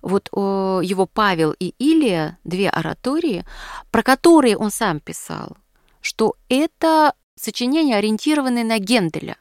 [0.00, 3.44] Вот его Павел и Илия, две оратории,
[3.90, 5.56] про которые он сам писал,
[6.00, 9.36] что это сочинения, ориентированные на Генделя.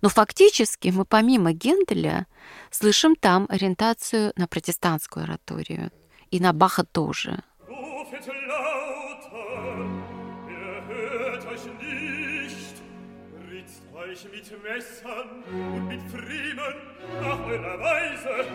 [0.00, 2.26] Но фактически мы помимо Генделя
[2.70, 5.90] слышим там ориентацию на протестантскую ораторию.
[6.30, 7.42] И на Баха тоже.
[14.18, 16.74] Euch mit Messern und mit Friemen
[17.20, 18.46] nach eurer Weise.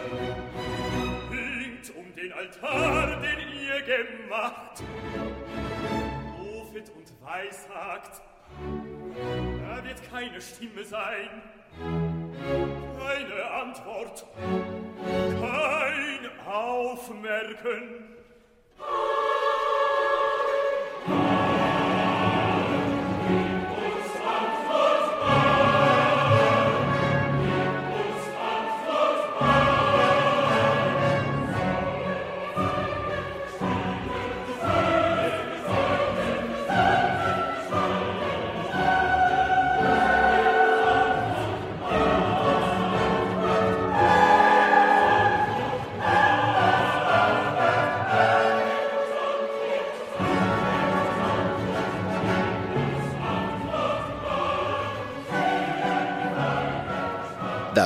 [1.30, 4.84] Winkt um den Altar, den ihr gemacht.
[6.38, 8.22] Rufet und weissagt,
[9.62, 11.42] da wird keine Stimme sein,
[13.00, 14.26] keine Antwort,
[15.40, 18.10] kein Aufmerken.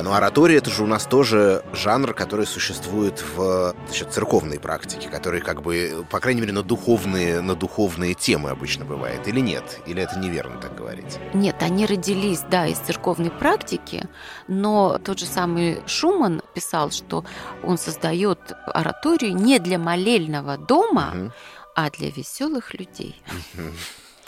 [0.08, 5.42] Но оратория это же у нас тоже жанр, который существует в значит, церковной практике, который
[5.42, 9.82] как бы, по крайней мере, на духовные, на духовные темы обычно бывает, или нет?
[9.84, 11.18] Или это неверно так говорить?
[11.34, 14.08] Нет, они родились, да, из церковной практики,
[14.46, 17.26] но тот же самый Шуман писал, что
[17.62, 21.32] он создает ораторию не для молельного дома, угу.
[21.74, 23.22] а для веселых людей.
[23.52, 23.72] Угу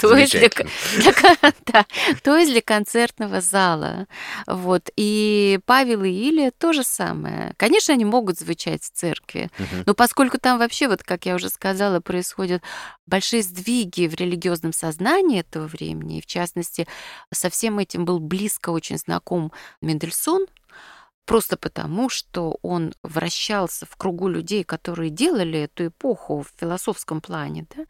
[0.01, 1.15] то есть, для, для,
[1.67, 1.87] да,
[2.23, 4.07] то есть для концертного зала.
[4.47, 4.91] Вот.
[4.97, 7.55] И Павел и Илья то же самое.
[7.57, 9.83] Конечно, они могут звучать в церкви, угу.
[9.87, 12.63] но поскольку там вообще, вот как я уже сказала, происходят
[13.07, 16.87] большие сдвиги в религиозном сознании этого времени, и в частности,
[17.33, 20.47] со всем этим был близко очень знаком Мендельсон,
[21.25, 27.67] просто потому, что он вращался в кругу людей, которые делали эту эпоху в философском плане,
[27.77, 27.85] да,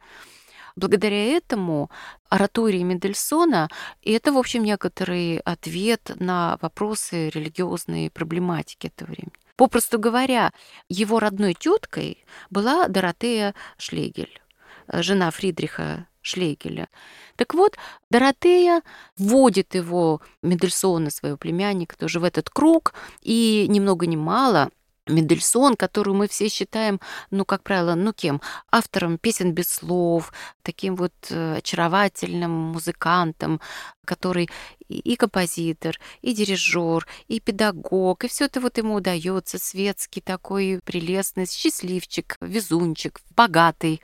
[0.77, 1.91] Благодаря этому
[2.29, 3.69] оратории Мендельсона–
[4.05, 9.33] это, в общем, некоторый ответ на вопросы религиозной проблематики этого времени.
[9.57, 10.53] Попросту говоря,
[10.89, 14.41] его родной теткой была Доротея Шлегель,
[14.89, 16.89] жена Фридриха Шлегеля.
[17.37, 17.77] Так вот,
[18.11, 18.83] Доротея
[19.17, 24.71] вводит его, Мендельсона, своего племянника, тоже в этот круг, и ни много ни мало–
[25.11, 27.01] Мендельсон, которую мы все считаем,
[27.31, 28.41] ну, как правило, ну, кем?
[28.71, 30.33] Автором песен без слов,
[30.63, 33.61] таким вот э, очаровательным музыкантом,
[34.05, 34.49] который
[34.89, 41.47] и композитор, и дирижер, и педагог, и все это вот ему удается, светский такой прелестный,
[41.47, 44.03] счастливчик, везунчик, богатый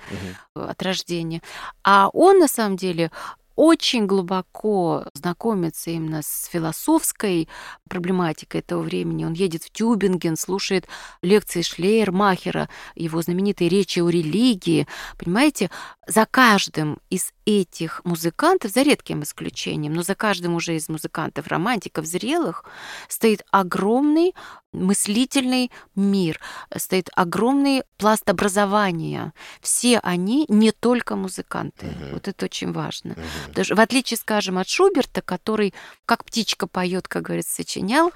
[0.54, 0.66] угу.
[0.66, 1.42] от рождения.
[1.82, 3.10] А он на самом деле
[3.56, 7.48] очень глубоко знакомится именно с философской
[7.88, 9.24] проблематикой этого времени.
[9.24, 10.86] Он едет в Тюбинген, слушает
[11.22, 14.86] лекции Шлейермахера, его знаменитые речи о религии.
[15.18, 15.70] Понимаете,
[16.06, 22.06] за каждым из этих музыкантов, за редким исключением, но за каждым уже из музыкантов, романтиков,
[22.06, 22.64] зрелых,
[23.08, 24.34] стоит огромный
[24.72, 26.40] мыслительный мир,
[26.76, 29.32] стоит огромный пласт образования.
[29.60, 31.86] Все они не только музыканты.
[31.86, 32.12] Угу.
[32.12, 33.12] Вот это очень важно.
[33.12, 33.52] Угу.
[33.54, 38.12] Даже в отличие, скажем, от Шуберта, который как птичка поет, как говорится, сочинял,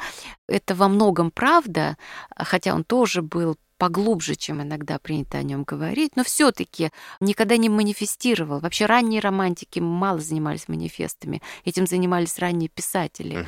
[0.47, 1.97] это во многом правда,
[2.37, 7.71] хотя он тоже был поглубже, чем иногда принято о нем говорить, но все-таки никогда не
[7.71, 8.61] манифестировал.
[8.61, 13.39] Вообще ранние романтики мало занимались манифестами, этим занимались ранние писатели.
[13.39, 13.47] Uh-huh.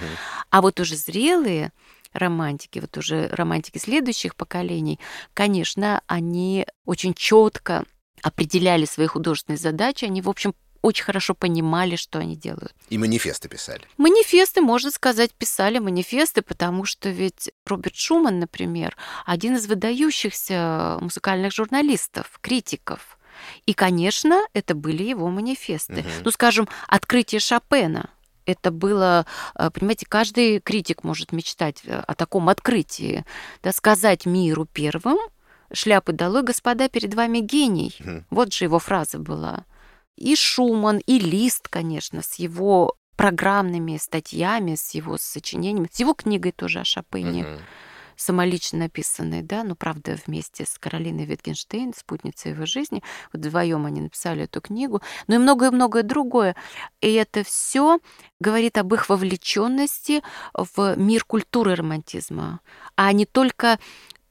[0.48, 1.70] А вот уже зрелые
[2.14, 4.98] романтики, вот уже романтики следующих поколений,
[5.34, 7.84] конечно, они очень четко
[8.22, 12.74] определяли свои художественные задачи, они, в общем, очень хорошо понимали, что они делают.
[12.90, 13.82] И манифесты писали.
[13.96, 21.52] Манифесты, можно сказать, писали манифесты, потому что ведь Роберт Шуман, например, один из выдающихся музыкальных
[21.52, 23.18] журналистов, критиков.
[23.64, 26.00] И, конечно, это были его манифесты.
[26.00, 26.08] Угу.
[26.24, 28.10] Ну, скажем, открытие Шопена–
[28.46, 33.24] это было, э, понимаете, каждый критик может мечтать э, о таком открытии,
[33.62, 35.18] да, сказать миру первым,
[35.72, 37.94] шляпы долой, господа, перед вами гений.
[38.00, 38.24] Mm.
[38.30, 39.64] Вот же его фраза была
[40.22, 46.52] и Шуман, и Лист, конечно, с его программными статьями, с его сочинениями, с его книгой
[46.52, 47.42] тоже о Шопене.
[47.42, 47.60] Uh-huh
[48.16, 53.02] самолично написанной, да, ну, правда, вместе с Каролиной Витгенштейн, спутницей его жизни,
[53.32, 56.54] вот вдвоем они написали эту книгу, но и многое-многое другое.
[57.00, 57.98] И это все
[58.40, 60.22] говорит об их вовлеченности
[60.54, 62.60] в мир культуры романтизма,
[62.96, 63.78] а не только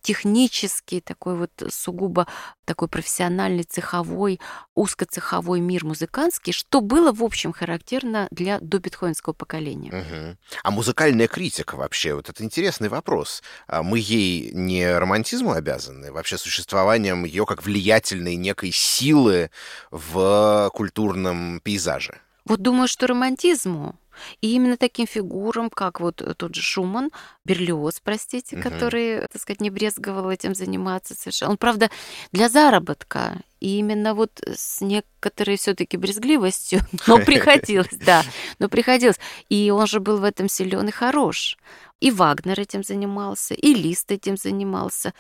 [0.02, 2.28] технический, такой вот сугубо
[2.66, 4.40] такой профессиональный цеховой,
[4.76, 9.90] узкоцеховой мир музыкантский, что было, в общем, характерно для добетховенского поколения.
[9.92, 10.38] Угу.
[10.64, 13.44] А музыкальная критика вообще, вот это интересный вопрос.
[13.68, 19.52] А мы ей не романтизму обязаны, вообще существованием ее как влиятельной некой силы
[19.92, 22.20] в культурном пейзаже?
[22.46, 23.96] Вот думаю, что романтизму.
[24.42, 27.12] И именно таким фигурам, как вот тот же Шуман,
[27.46, 28.64] Берлиоз, простите, угу.
[28.64, 31.52] который, так сказать, не брезговал этим заниматься совершенно.
[31.52, 31.90] Он, правда,
[32.32, 38.24] для заработка и именно вот с некоторой все-таки брезгливостью, но приходилось, да,
[38.60, 39.20] но приходилось.
[39.50, 41.58] И он же был в этом силен и хорош.
[42.02, 45.14] И Вагнер этим занимался, и Лист этим занимался.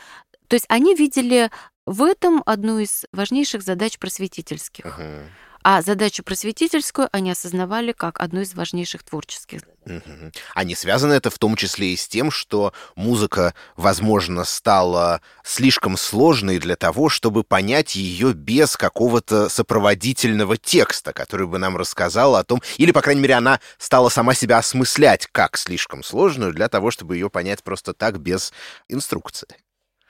[0.47, 1.51] То есть они видели
[1.85, 4.85] в этом одну из важнейших задач просветительских.
[4.85, 5.27] Uh-huh.
[5.63, 9.61] А задачу просветительскую они осознавали как одну из важнейших творческих.
[9.85, 10.31] Угу.
[10.53, 15.97] А не связано это в том числе и с тем, что музыка, возможно, стала слишком
[15.97, 22.43] сложной для того, чтобы понять ее без какого-то сопроводительного текста, который бы нам рассказал о
[22.43, 26.91] том, или, по крайней мере, она стала сама себя осмыслять как слишком сложную для того,
[26.91, 28.53] чтобы ее понять просто так без
[28.87, 29.47] инструкции.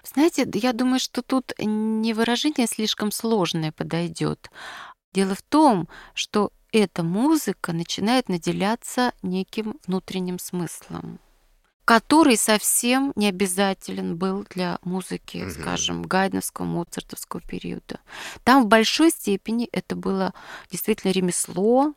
[0.04, 4.49] Знаете, я думаю, что тут не выражение слишком сложное подойдет,
[5.14, 11.20] Дело в том, что эта музыка начинает наделяться неким внутренним смыслом.
[11.84, 15.51] который совсем не обязателен был для музыки, Мгм.
[15.51, 17.99] скажем, гайдновского, моцартовского периода.
[18.45, 20.34] Там в большой степени это было
[20.70, 21.93] действительно ремесло,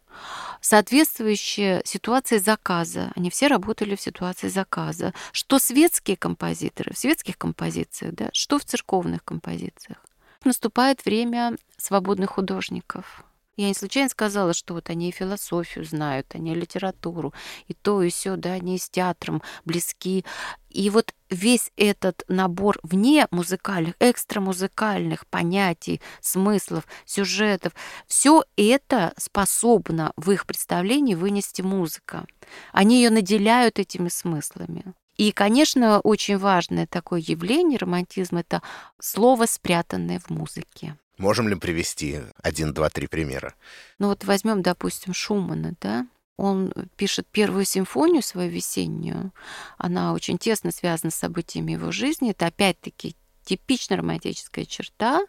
[0.60, 3.12] соответствующее ситуации заказа.
[3.14, 5.12] Они все работали в ситуации заказа.
[5.32, 10.03] Что светские композиторы в светских композициях, да, что в церковных композициях.
[10.44, 13.24] Наступает время свободных художников.
[13.56, 17.32] Я не случайно сказала, что вот они и философию знают, они и литературу,
[17.68, 20.24] и то, и все, да, они и с театром близки.
[20.70, 27.74] И вот весь этот набор вне музыкальных, экстрамузыкальных понятий, смыслов, сюжетов,
[28.08, 32.26] все это способно в их представлении вынести музыка.
[32.72, 34.94] Они ее наделяют этими смыслами.
[35.16, 38.62] И, конечно, очень важное такое явление романтизма— это
[39.00, 40.96] слово, спрятанное в музыке.
[41.18, 43.54] Можем ли привести один, два, три примера?
[43.98, 46.06] Ну вот возьмем, допустим, Шумана, да?
[46.36, 49.32] Он пишет первую симфонию свою весеннюю.
[49.78, 52.32] Она очень тесно связана с событиями его жизни.
[52.32, 55.20] Это опять-таки типично романтическая черта.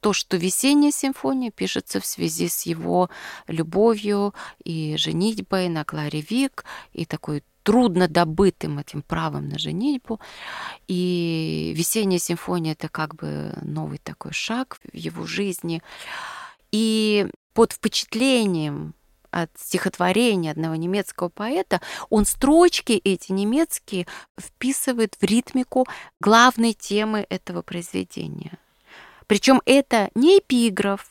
[0.00, 3.10] То, что весенняя симфония пишется в связи с его
[3.48, 6.64] любовью и женитьбой на Кларе Вик,
[6.94, 10.20] и такой трудно добытым этим правом на женитьбу.
[10.88, 15.82] И весенняя симфония это как бы новый такой шаг в его жизни.
[16.72, 18.94] И под впечатлением
[19.30, 24.06] от стихотворения одного немецкого поэта, он строчки эти немецкие
[24.38, 25.86] вписывает в ритмику
[26.20, 28.58] главной темы этого произведения.
[29.26, 31.06] Причем это не эпиграф,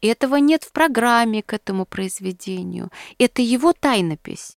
[0.00, 2.90] этого нет в программе к этому произведению.
[3.18, 4.57] Это его тайнопись.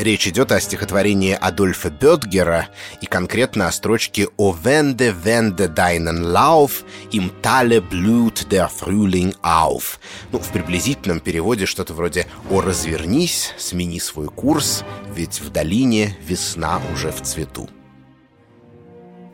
[0.00, 2.70] Речь идет о стихотворении Адольфа Бетгера
[3.02, 9.98] и конкретно о строчке «O wende, wende deinen Lauf, im Tale blüht der Frühling auf».
[10.32, 14.84] Ну, в приблизительном переводе что-то вроде «О, развернись, смени свой курс,
[15.14, 17.68] ведь в долине весна уже в цвету».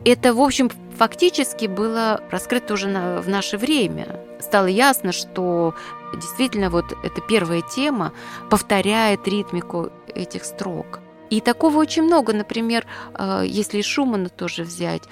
[0.05, 4.19] Это, в общем, фактически было раскрыто уже на, в наше время.
[4.39, 5.75] Стало ясно, что
[6.13, 8.13] действительно вот эта первая тема
[8.49, 10.99] повторяет ритмику этих строк.
[11.29, 12.33] И такого очень много.
[12.33, 15.03] Например, э, если Шумана тоже взять,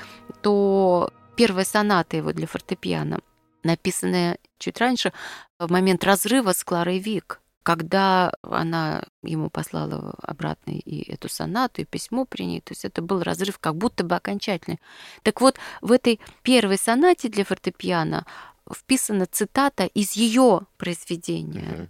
[0.42, 3.20] то первая соната его для фортепиано,
[3.64, 5.12] написанная чуть раньше,
[5.60, 11.86] в момент разрыва с Кларой Вик, когда она ему послала обратно и эту сонату, и
[11.86, 12.62] письмо при ней.
[12.62, 14.80] То есть это был разрыв как будто бы окончательный.
[15.24, 18.28] Так вот, в этой первой сонате для фортепиано
[18.72, 21.90] вписана цитата из ее произведения,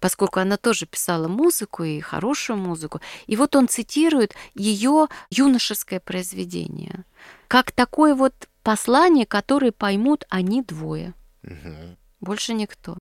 [0.00, 3.02] поскольку она тоже писала музыку и хорошую музыку.
[3.26, 7.04] И вот он цитирует ее юношеское произведение
[7.48, 8.32] как такое вот
[8.62, 11.12] послание, которое поймут они двое.
[11.42, 11.98] Мгм.
[12.20, 12.96] Больше никто.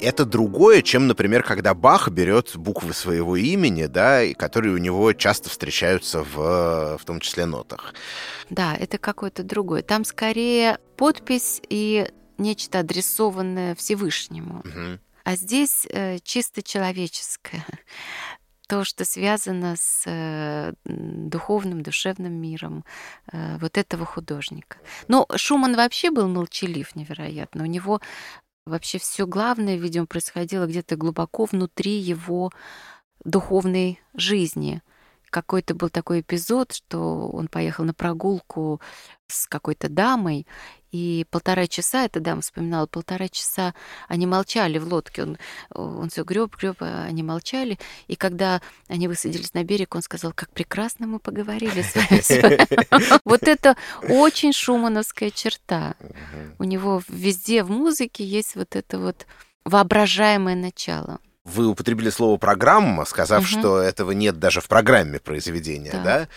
[0.00, 5.12] Это другое, чем, например, когда Бах берет буквы своего имени, да, и которые у него
[5.12, 7.94] часто встречаются в, в том числе нотах.
[8.50, 9.82] Да, это какое-то другое.
[9.82, 14.62] Там скорее подпись и нечто адресованное Всевышнему.
[14.64, 15.00] Мгм.
[15.24, 17.64] А здесь э, чисто человеческое.
[18.66, 22.84] То, что связано с э, духовным, душевным миром
[23.32, 24.76] э, вот этого художника.
[25.08, 27.62] Но Шуман вообще был молчалив невероятно.
[27.62, 28.00] У него
[28.68, 32.50] вообще все главное, видимо, происходило где-то глубоко внутри его
[33.24, 34.82] духовной жизни.
[35.30, 38.80] Какой-то был такой эпизод, что он поехал на прогулку
[39.26, 40.46] с какой-то дамой,
[40.90, 43.74] И полтора часа, эта дама вспоминала, полтора часа
[44.08, 45.22] они молчали в лодке.
[45.22, 45.38] Он,
[45.70, 47.78] он все греб, греб, а они молчали.
[48.06, 53.20] И когда они высадились на берег, он сказал, как прекрасно мы поговорили с вами.
[53.24, 53.76] Вот это
[54.08, 55.94] очень шумановская черта.
[56.58, 59.26] У него везде в музыке есть вот это вот
[59.64, 61.20] воображаемое начало.
[61.54, 63.48] Вы употребили слово программа, сказав, угу.
[63.48, 66.02] что этого нет даже в программе произведения, да?
[66.02, 66.28] да?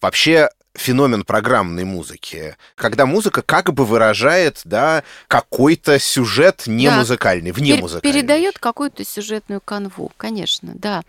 [0.00, 6.98] Вообще феномен программной музыки, когда музыка как бы выражает, да, какой-то сюжет не да.
[6.98, 8.12] музыкальный, вне Пер- музыкальный.
[8.12, 11.02] Передает какую-то сюжетную канву, конечно, да.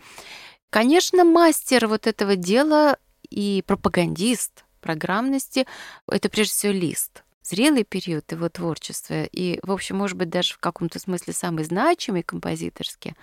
[0.70, 2.96] Конечно, мастер вот этого дела
[3.30, 5.66] и пропагандист программности—
[6.08, 10.58] это прежде всего Лист зрелый период его творчества и, в общем, может быть, даже в
[10.58, 13.14] каком-то смысле самый значимый композиторский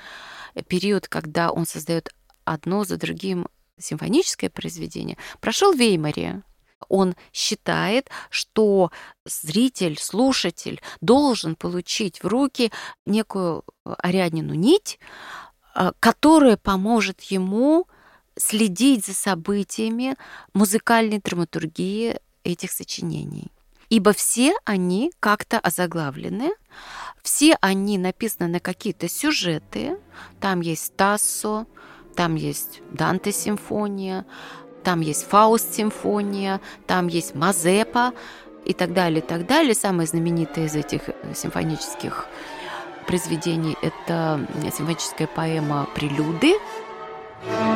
[0.56, 2.14] э, период, когда он создает
[2.44, 3.48] одно за другим
[3.78, 6.44] симфоническое произведение, прошел в Веймаре.
[6.88, 8.92] Он считает, что
[9.26, 12.72] зритель, слушатель должен получить в руки
[13.06, 15.00] некую Ариаднину нить,
[15.76, 17.88] э, которая поможет ему
[18.38, 20.16] следить за событиями
[20.54, 23.52] музыкальной драматургии этих сочинений
[23.90, 26.52] ибо все они как-то озаглавлены,
[27.22, 29.98] все они написаны на какие-то сюжеты.
[30.40, 31.66] Там есть Тассо,
[32.16, 34.26] там есть Данте симфония,
[34.84, 38.14] там есть Фауст симфония, там есть Мазепа
[38.66, 39.74] и так далее, и так далее.
[39.74, 42.28] Самое знаменитое из этих э, симфонических
[43.08, 46.54] произведений– это симфоническая поэма «Прелюды».
[47.44, 47.69] В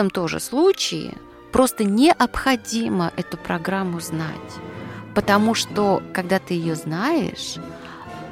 [0.00, 1.18] этом тоже случае
[1.52, 4.34] просто необходимо эту программу знать,
[5.14, 7.56] потому что когда ты ее знаешь,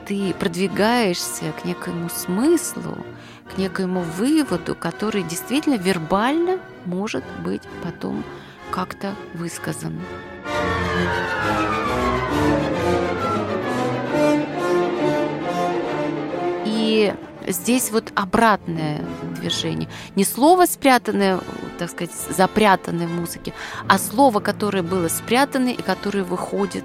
[0.07, 3.05] ты продвигаешься к некоему смыслу,
[3.53, 8.25] к некоему выводу, который действительно вербально может быть потом
[8.71, 10.01] как-то высказан.
[16.65, 17.13] И
[17.49, 19.05] здесь вот обратное
[19.41, 19.89] движение.
[20.17, 21.41] Не слово спрятанное,
[21.79, 23.53] так сказать, запрятанное в музыке,
[23.89, 26.85] а слово, которое было спрятано и которое выходит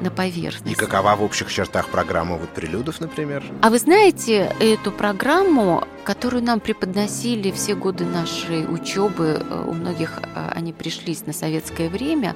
[0.00, 0.72] на поверхность.
[0.72, 3.44] И какова в общих чертах программа вот прелюдов, например?
[3.60, 10.20] А вы знаете эту программу, которую нам преподносили все годы нашей учебы, э, у многих
[10.22, 12.34] э, они пришлись на советское время,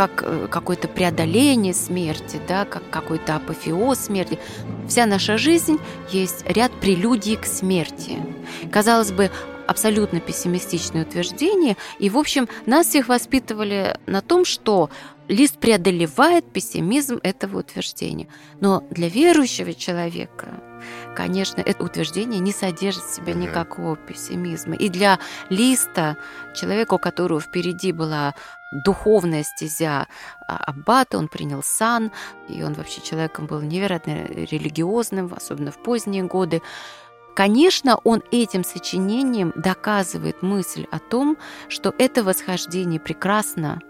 [0.00, 4.38] как э, какое-то преодоление смерти, да, как какой-то апофеоз смерти.
[4.88, 5.78] Вся наша жизнь
[6.10, 8.18] есть ряд прелюдий к смерти.
[8.72, 9.30] Казалось бы,
[9.66, 11.76] абсолютно пессимистичное утверждение.
[11.98, 14.88] И, в общем, нас всех воспитывали на том, что
[15.28, 18.26] лист преодолевает пессимизм этого утверждения.
[18.60, 20.48] Но для верующего человека,
[21.14, 24.76] конечно, это утверждение не содержит в себе никакого пессимизма.
[24.76, 25.18] И для
[25.50, 26.16] листа,
[26.56, 28.34] человека, у которого впереди была
[28.70, 30.06] духовная стезя
[30.46, 32.12] а, аббата, он принял сан,
[32.48, 36.62] и он вообще человеком был невероятно религиозным, особенно в поздние годы.
[37.34, 41.36] Конечно, он этим сочинением доказывает мысль о том,
[41.68, 43.80] что это восхождение прекрасно,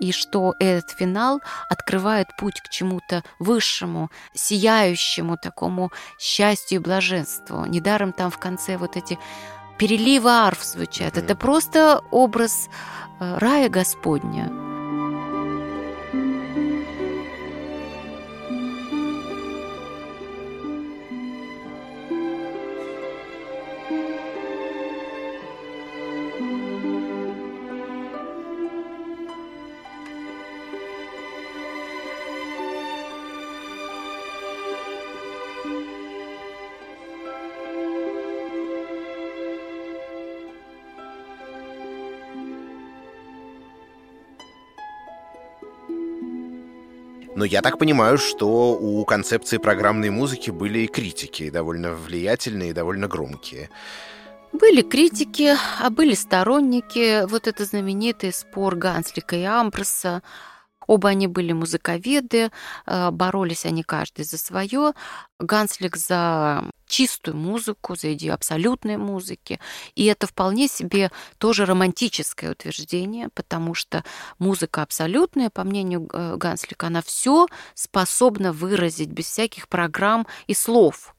[0.00, 7.64] и что этот финал открывает путь к чему-то высшему, сияющему такому счастью и блаженству.
[7.66, 9.18] Недаром там в конце вот эти
[9.78, 11.16] переливы арф звучат.
[11.16, 12.68] Это просто образ
[13.38, 14.50] рая Господня.
[47.42, 52.72] Но я так понимаю, что у концепции программной музыки были и критики, довольно влиятельные и
[52.72, 53.68] довольно громкие.
[54.52, 57.26] Были критики, а были сторонники.
[57.26, 60.22] Вот это знаменитый спор Ганслика и Амброса
[60.86, 62.50] Оба они были музыковеды,
[62.86, 64.92] э, боролись они каждый за свое.
[65.38, 69.58] Ганслик за чистую музыку, за идею абсолютной музыки.
[69.94, 74.04] И это вполне себе тоже романтическое утверждение, потому что
[74.38, 81.14] музыка абсолютная, по мнению э, Ганслика, она все способна выразить без всяких программ и слов.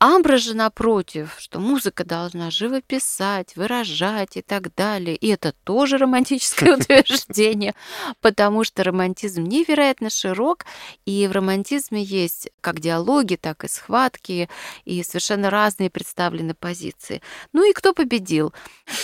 [0.00, 5.16] Амбра же, напротив, что музыка должна живописать, выражать и так далее.
[5.16, 7.74] И это тоже романтическое утверждение,
[8.20, 10.66] потому что романтизм невероятно широк,
[11.04, 14.48] и в романтизме есть как диалоги, так и схватки,
[14.84, 17.20] и совершенно разные представлены позиции.
[17.52, 18.54] Ну и кто победил?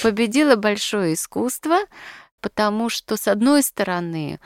[0.02, 1.80] Победило большое искусство,
[2.40, 4.38] потому что, с одной стороны,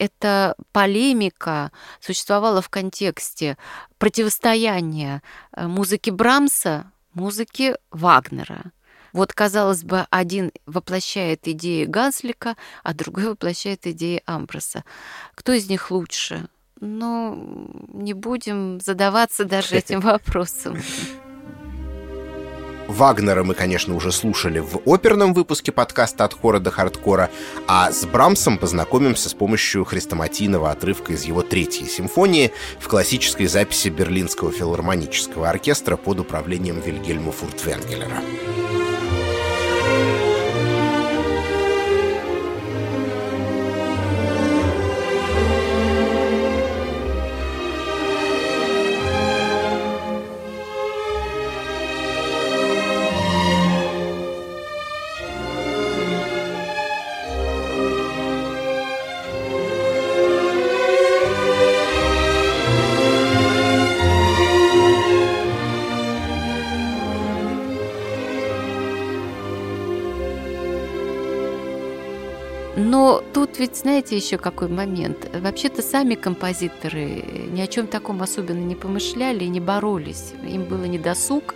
[0.00, 1.70] эта полемика
[2.00, 3.58] существовала в контексте
[3.98, 5.22] противостояния
[5.54, 8.72] э, музыки Брамса, музыки Вагнера.
[9.12, 14.84] Вот, казалось бы, один воплощает идеи Ганслика, а другой воплощает идеи Амброса.
[15.34, 16.48] Кто из них лучше?
[16.80, 20.78] Ну, не будем задаваться даже этим вопросом.
[22.90, 27.30] Вагнера мы, конечно, уже слушали в оперном выпуске подкаста «От хора до хардкора»,
[27.68, 33.88] а с Брамсом познакомимся с помощью хрестоматийного отрывка из его третьей симфонии в классической записи
[33.88, 38.22] Берлинского филармонического оркестра под управлением Вильгельма Фуртвенгелера.
[73.60, 75.28] Ведь знаете еще какой момент?
[75.34, 80.32] Вообще-то сами композиторы ни о чем таком особенно не помышляли и не боролись.
[80.42, 81.54] Им было не досуг.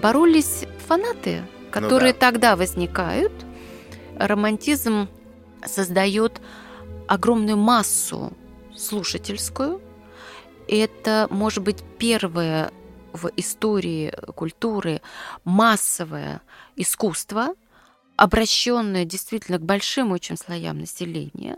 [0.00, 1.42] Боролись фанаты,
[1.72, 2.26] которые ну, да.
[2.30, 3.32] тогда возникают.
[4.18, 5.08] Романтизм
[5.66, 6.40] создает
[7.08, 8.32] огромную массу
[8.76, 9.82] слушательскую.
[10.68, 12.70] Это может быть первое
[13.12, 15.02] в истории культуры
[15.42, 16.40] массовое
[16.76, 17.54] искусство–
[18.20, 21.56] обращенная действительно к большим очень слоям населения.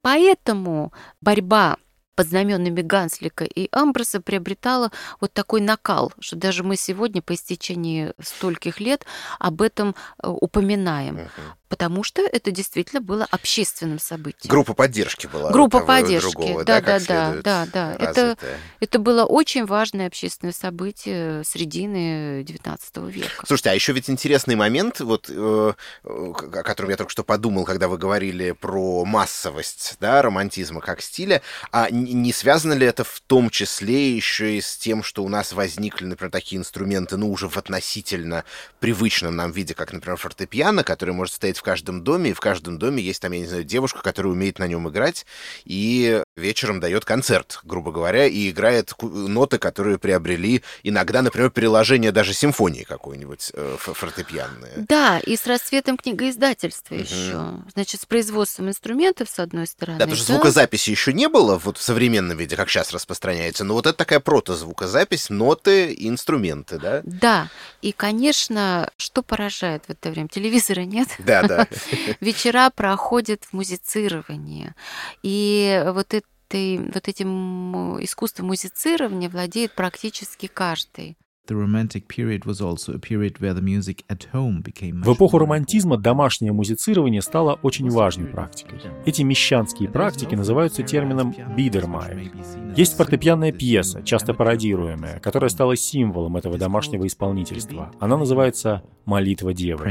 [0.00, 1.76] Поэтому борьба
[2.14, 4.90] под знаменами Ганслика и Амброса приобретала
[5.20, 9.04] вот такой накал, что даже мы сегодня по истечении стольких лет
[9.38, 11.16] об этом э, упоминаем.
[11.16, 14.50] Угу потому что это действительно было общественным событием.
[14.50, 15.52] Группа поддержки была.
[15.52, 17.96] Группа поддержки, другого, да, да, да, да, да.
[17.96, 18.36] Это,
[18.80, 23.46] это было очень важное общественное событие средины XIX века.
[23.46, 27.86] Слушайте, а еще ведь интересный момент, вот, э, о котором я только что подумал, когда
[27.86, 31.40] вы говорили про массовость, да, романтизма как стиля,
[31.70, 35.52] а не связано ли это в том числе еще и с тем, что у нас
[35.52, 38.44] возникли, например, такие инструменты, ну, уже в относительно
[38.80, 42.78] привычном нам виде, как, например, фортепиано, который может стоять в каждом доме, и в каждом
[42.78, 45.26] доме есть там, я не знаю, девушка, которая умеет на нем играть,
[45.66, 52.32] и вечером дает концерт, грубо говоря, и играет ноты, которые приобрели иногда, например, переложение даже
[52.32, 54.70] симфонии какой-нибудь э, фортепианной.
[54.88, 57.02] Да, и с расцветом книгоиздательства угу.
[57.02, 57.56] еще.
[57.74, 59.98] Значит, с производством инструментов, с одной стороны.
[59.98, 60.34] Да, потому что да?
[60.34, 64.20] звукозаписи еще не было вот в современном виде, как сейчас распространяется, но вот это такая
[64.20, 67.02] протозвукозапись, ноты и инструменты, да?
[67.04, 67.48] Да,
[67.82, 70.28] и, конечно, что поражает в это время?
[70.28, 71.08] Телевизора нет.
[71.18, 71.68] Да, да.
[72.20, 74.74] Вечера проходят в музицировании.
[75.22, 81.16] И вот этой, вот этим искусством музицирования владеет практически каждый.
[85.04, 88.80] В эпоху романтизма домашнее музицирование стало очень важной практикой.
[89.04, 92.30] Эти мещанские практики называются термином «бидермайер».
[92.76, 97.90] Есть фортепианная пьеса, часто пародируемая, которая стала символом этого домашнего исполнительства.
[97.98, 99.84] Она называется «Молитва Девы».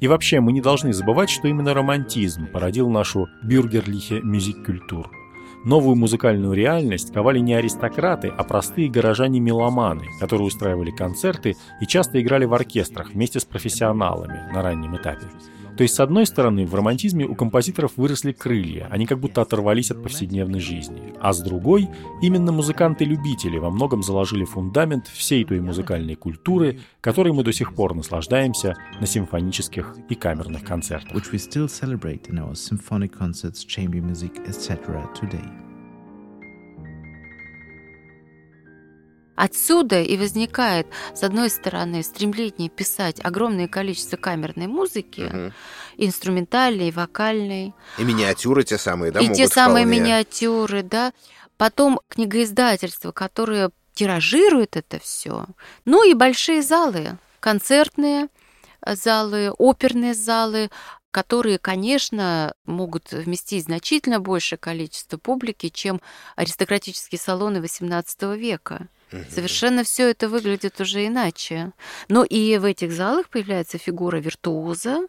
[0.00, 5.10] И вообще, мы не должны забывать, что именно романтизм породил нашу бюргерлихе мюзик-культур.
[5.64, 12.46] Новую музыкальную реальность ковали не аристократы, а простые горожане-меломаны, которые устраивали концерты и часто играли
[12.46, 15.26] в оркестрах вместе с профессионалами на раннем этапе.
[15.82, 19.90] То есть, с одной стороны, в романтизме у композиторов выросли крылья, они как будто оторвались
[19.90, 21.12] от повседневной жизни.
[21.20, 21.88] А с другой,
[22.22, 27.96] именно музыканты-любители во многом заложили фундамент всей той музыкальной культуры, которой мы до сих пор
[27.96, 31.16] наслаждаемся на симфонических и камерных концертах.
[39.34, 45.52] Отсюда и возникает, с одной стороны, стремление писать огромное количество камерной музыки, угу.
[45.96, 47.74] инструментальной, вокальной.
[47.98, 50.00] И миниатюры те самые, да, И те самые вполне...
[50.00, 51.12] миниатюры, да.
[51.56, 55.46] Потом книгоиздательства, которые тиражируют это все.
[55.84, 58.28] Ну и большие залы, концертные
[58.84, 60.70] залы, оперные залы,
[61.10, 66.00] которые, конечно, могут вместить значительно большее количество публики, чем
[66.36, 68.88] аристократические салоны XVIII века.
[69.30, 71.72] Совершенно все это выглядит уже иначе.
[72.08, 75.06] Но и в этих залах появляется фигура виртуоза,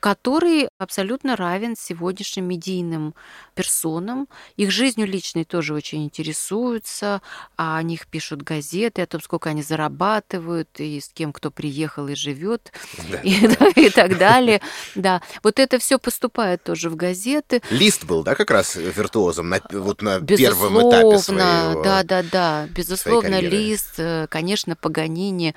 [0.00, 3.14] который абсолютно равен сегодняшним медийным
[3.54, 4.28] персонам.
[4.56, 7.20] Их жизнью личной тоже очень интересуются,
[7.56, 12.08] а о них пишут газеты, о том, сколько они зарабатывают, и с кем кто приехал
[12.08, 12.72] и живет,
[13.10, 13.18] да.
[13.20, 13.30] и,
[13.86, 14.60] и так далее.
[14.94, 17.62] Да, вот это все поступает тоже в газеты.
[17.70, 21.82] Лист был, да, как раз виртуозом на, вот на первом этапе своего.
[21.82, 25.54] Да, да, да, безусловно, Лист, э, конечно, Паганини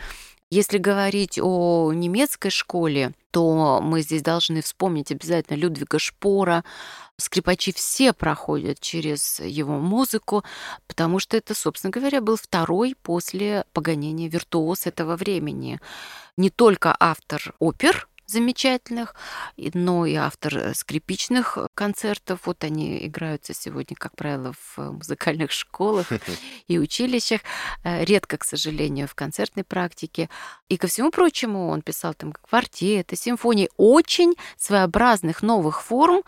[0.52, 6.66] если говорить о немецкой школе, то мы здесь должны вспомнить обязательно Людвига Шпора.
[7.16, 10.44] Скрипачи все проходят через его музыку,
[10.88, 15.80] потому что это, собственно говоря, был второй после Паганини виртуоз этого времени.
[16.36, 19.16] Не только автор опер, замечательных,
[19.58, 22.42] но и автор э, скрипичных концертов.
[22.46, 26.08] Вот они играются сегодня, как правило, в музыкальных школах
[26.68, 27.42] и училищах.
[27.84, 30.30] Э, редко, к сожалению, в концертной практике.
[30.70, 36.24] И ко всему прочему, он писал там квартеты, симфонии, очень своеобразных новых форм.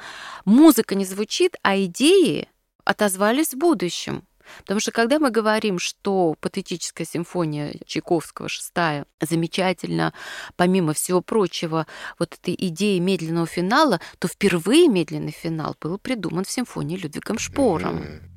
[0.45, 2.49] Музыка не звучит, а идеи
[2.85, 4.23] отозвались в будущем.
[4.59, 10.13] Потому что когда мы говорим, что патетическая симфония Чайковского шестая замечательно,
[10.55, 11.87] помимо всего прочего,
[12.19, 17.97] вот этой идеи медленного финала, то впервые медленный финал был придуман в симфонии Людвигом Шпором.
[17.97, 18.33] Mm-hmm.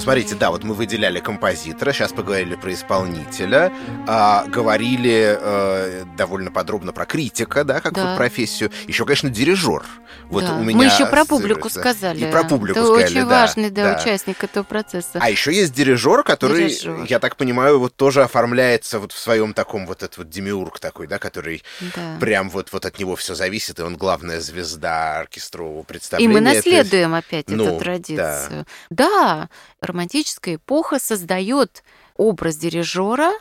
[0.00, 3.72] Смотрите, да, вот мы выделяли композитора, сейчас поговорили про исполнителя,
[4.06, 8.10] а, говорили э, довольно подробно про критика, да, как да.
[8.10, 8.70] вот профессию.
[8.86, 9.82] Еще, конечно, дирижер.
[10.28, 10.54] Вот да.
[10.54, 12.20] у меня мы еще про публику сказали.
[12.20, 15.18] И про публику Это сказали, очень да, важный, да, да, участник этого процесса.
[15.20, 17.04] А еще есть дирижер, который, дирижер.
[17.08, 21.06] я так понимаю, вот тоже оформляется вот в своем таком вот этот вот демиург такой,
[21.06, 21.62] да, который
[21.94, 22.16] да.
[22.18, 26.32] прям вот вот от него все зависит, и он главная звезда оркестрового представления.
[26.32, 27.26] И мы наследуем Это...
[27.26, 28.66] опять ну, эту традицию.
[28.90, 29.48] Да.
[29.80, 31.82] да, романтическая эпоха создает
[32.16, 33.32] образ дирижера,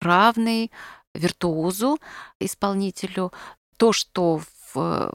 [0.00, 0.72] равный
[1.14, 2.00] виртуозу,
[2.40, 3.32] исполнителю.
[3.76, 4.40] То, что
[4.72, 5.12] в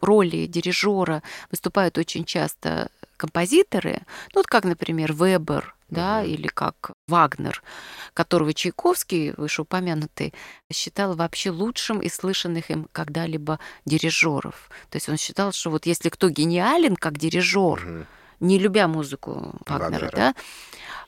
[0.00, 4.02] роли дирижера выступают очень часто композиторы,
[4.34, 6.28] ну, вот как, например, Вебер, да, uh-huh.
[6.28, 7.62] или как Вагнер,
[8.14, 10.34] которого Чайковский, вышеупомянутый,
[10.72, 14.70] считал вообще лучшим из слышанных им когда-либо дирижеров.
[14.90, 18.06] То есть он считал, что вот если кто гениален как дирижер, uh-huh
[18.40, 20.16] не любя музыку Вагнера, Вагнера.
[20.16, 20.34] да,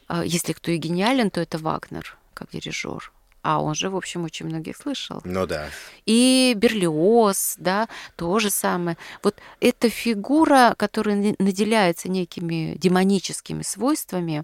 [0.08, 3.12] а, если кто и гениален, то это Вагнер как дирижер.
[3.42, 5.20] А он же, в общем, очень многих слышал.
[5.24, 5.70] Ну да.
[6.04, 8.98] И Берлиоз, да, то же самое.
[9.22, 14.42] Вот эта фигура, которая наделяется некими демоническими свойствами,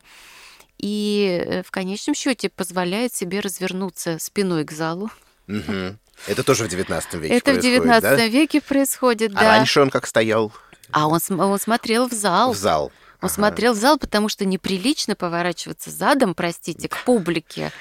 [0.79, 5.11] и э, в конечном счете позволяет себе развернуться спиной к залу.
[5.49, 5.97] Угу.
[6.27, 8.27] Это тоже в 19 веке Это в 19 да?
[8.27, 9.41] веке происходит, а да.
[9.41, 10.53] А раньше он как стоял?
[10.93, 12.53] А он, он смотрел в зал.
[12.53, 12.93] В зал.
[13.21, 13.35] Он ага.
[13.35, 17.73] смотрел в зал, потому что неприлично поворачиваться задом, простите, к публике.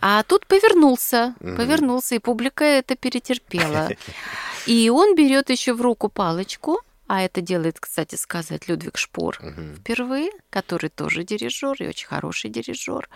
[0.00, 1.56] А тут повернулся, угу.
[1.56, 3.90] повернулся, и публика это перетерпела.
[4.66, 9.76] И он берет еще в руку палочку, а это делает, кстати сказать, Людвиг Шпор угу.
[9.78, 13.08] впервые, который тоже дирижер и очень хороший дирижер.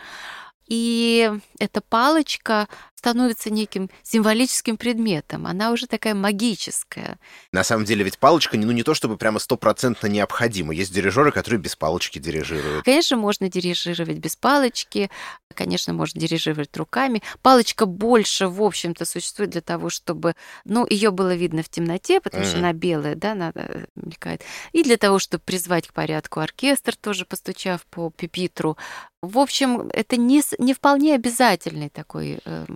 [0.69, 1.29] И
[1.59, 2.69] эта палочка
[3.01, 7.19] становится неким символическим предметом, она уже такая магическая.
[7.51, 10.75] На самом деле ведь палочка ну, не то чтобы прямо стопроцентно необходима.
[10.75, 12.85] Есть дирижеры, которые без палочки дирижируют.
[12.85, 15.11] Конечно, можно дирижировать без палочки,
[15.55, 17.23] конечно, можно дирижировать руками.
[17.41, 20.35] Палочка больше, в общем-то, существует для того, чтобы,
[20.67, 22.49] ну, ее было видно в темноте, потому mm-hmm.
[22.49, 24.43] что она белая, да, она э, мелькает.
[24.73, 28.77] И для того, чтобы призвать к порядку оркестр, тоже постучав по пипитру.
[29.23, 32.67] В общем, это не, не вполне обязательный такой э,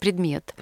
[0.00, 0.54] предмет,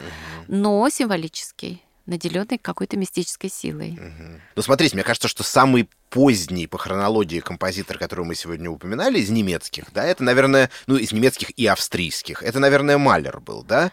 [0.48, 3.92] но символический наделенный какой-то мистической силой.
[3.92, 4.40] Угу.
[4.56, 9.30] Ну, смотрите, мне кажется, что самый поздний по хронологии композитор, которого мы сегодня упоминали, из
[9.30, 13.90] немецких, да, это, наверное, ну, из немецких и австрийских, это, наверное, Малер был, да?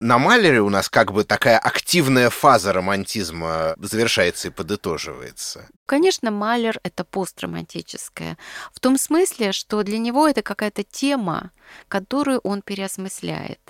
[0.00, 5.68] На Малере у нас как бы такая активная фаза романтизма завершается и подытоживается.
[5.86, 8.36] Конечно, Малер— это постромантическое.
[8.72, 11.52] В том смысле, что для него это какая-то тема,
[11.86, 13.60] которую он переосмысляет.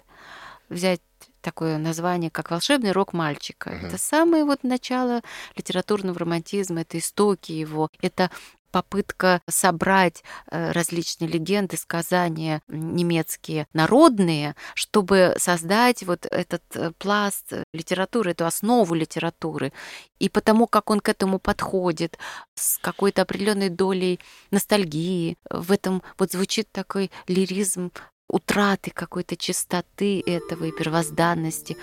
[0.73, 1.01] Взять
[1.41, 3.71] такое название, как «Волшебный рок мальчика».
[3.71, 3.89] Uh-huh.
[3.89, 5.23] Это самое вот начало
[5.57, 8.31] литературного романтизма, это истоки его, это
[8.73, 18.33] попытка собрать э, различные легенды, сказания немецкие, народные, чтобы создать вот этот э, пласт литературы,
[18.33, 19.73] эту основу литературы.
[20.19, 22.19] И потому, как он к этому подходит,
[22.55, 24.19] с какой-то определенной долей
[24.51, 27.93] ностальгии, в этом вот звучит такой лиризм
[28.33, 31.77] утраты какой-то чистоты этого и первозданности.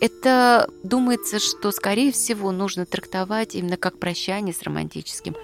[0.00, 5.34] Это думается, что, скорее всего, нужно трактовать именно как прощание с романтическим.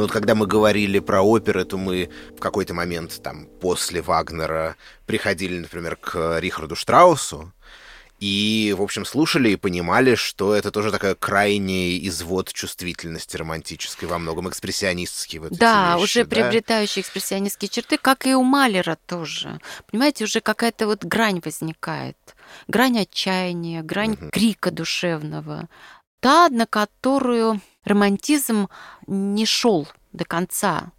[0.00, 4.76] Вот когда мы говорили про оперы, то мы в какой-то момент там после Вагнера
[5.06, 7.52] приходили, например, к Рихарду Штраусу,
[8.20, 14.18] и, в общем, слушали и понимали, что это тоже такая крайний извод чувствительности романтической, во
[14.18, 15.38] многом экспрессионистский.
[15.38, 16.30] Вот да, вещи, уже да?
[16.30, 19.58] приобретающие экспрессионистские черты, как и у Малера тоже.
[19.90, 22.18] Понимаете, уже какая-то вот грань возникает.
[22.68, 24.28] Грань отчаяния, грань угу.
[24.30, 25.70] крика душевного.
[26.20, 28.68] Та, на которую романтизм
[29.06, 30.92] не шел до конца,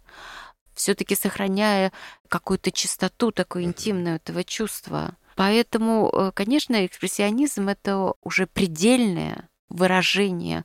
[0.74, 1.92] все-таки сохраняя
[2.28, 5.16] какую-то чистоту такую интимную этого чувства.
[5.36, 10.64] Поэтому, э, конечно, экспрессионизм это уже предельное выражение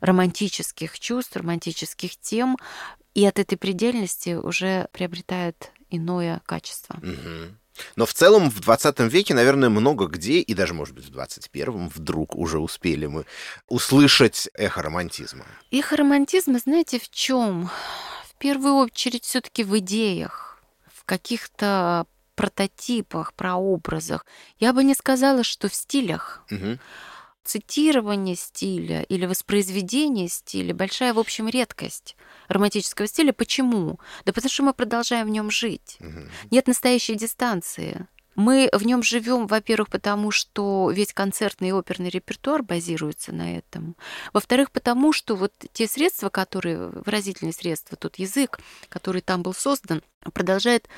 [0.00, 2.58] романтических чувств, романтических тем,
[3.14, 6.96] и от этой предельности уже приобретает иное качество.
[6.96, 7.56] Угу.
[7.96, 11.88] Но в целом в 20 веке, наверное, много где, и даже, может быть, в 21-м
[11.88, 13.24] вдруг уже успели мы
[13.68, 15.46] услышать эхо романтизма.
[15.70, 17.70] Эхо романтизма, знаете, в чем?
[18.28, 20.62] В первую очередь все-таки в идеях,
[20.94, 24.26] в каких-то прототипах, прообразах.
[24.58, 26.42] Я бы не сказала, что в стилях.
[26.50, 26.78] Угу
[27.44, 32.16] цитирование стиля или воспроизведение стиля большая, в общем, редкость
[32.48, 33.32] романтического стиля.
[33.32, 33.98] Почему?
[34.24, 35.96] Да потому что мы продолжаем в нем жить.
[36.00, 36.20] Угу.
[36.50, 38.06] Нет настоящей дистанции.
[38.34, 43.94] Мы в нем живем, во-первых, потому что весь концертный и оперный репертуар базируется на этом.
[44.32, 50.02] Во-вторых, потому что вот те средства, которые, выразительные средства, тот язык, который там был создан,
[50.32, 50.88] продолжает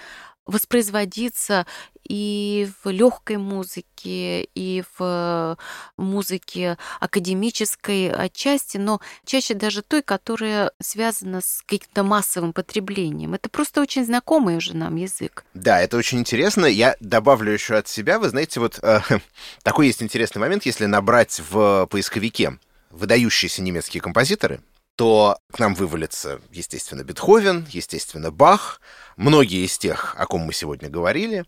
[0.46, 1.66] воспроизводиться
[2.06, 5.56] и в легкой музыке, и в
[5.96, 13.34] музыке академической отчасти, но чаще даже той, которая связана с каким-то массовым потреблением.
[13.34, 15.44] Это просто очень знакомый уже нам язык.
[15.54, 16.66] Да, это очень интересно.
[16.66, 18.18] Я добавлю еще от себя.
[18.18, 19.00] Вы знаете, вот э,
[19.62, 22.58] такой есть интересный момент, если набрать в поисковике
[22.90, 24.60] выдающиеся немецкие композиторы,
[24.96, 28.80] то к нам вывалится, естественно, Бетховен, естественно, Бах,
[29.16, 31.44] многие из тех, о ком мы сегодня говорили.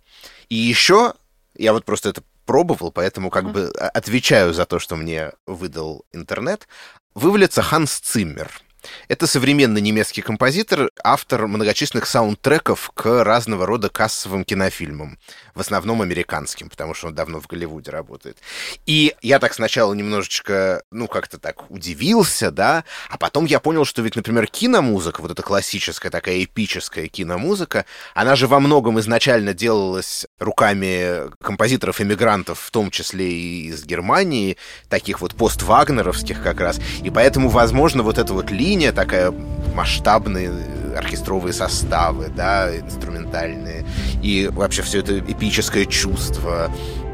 [0.49, 1.15] И еще,
[1.55, 6.69] я вот просто это пробовал, поэтому как бы отвечаю за то, что мне выдал интернет,
[7.15, 8.51] вывалится Ханс Циммер—
[9.09, 15.19] это современный немецкий композитор, автор многочисленных саундтреков к разного рода кассовым кинофильмам,
[15.55, 18.39] в основном американским, потому что он давно в Голливуде работает.
[18.87, 24.03] И я так сначала немножечко, ну, как-то так удивился, да, а потом я понял, что
[24.03, 27.85] ведь, например, киномузыка, вот эта классическая такая эпическая киномузыка,
[28.15, 34.57] она же во многом изначально делалась руками композиторов-эмигрантов, в том числе и из Германии,
[34.89, 39.33] таких вот поствагнеровских как раз, и поэтому, возможно, вот эта вот линия линия такая
[39.75, 40.53] масштабные
[40.97, 43.87] оркестровые составы, да, инструментальные,
[44.23, 46.71] и вообще все это эпическое чувство,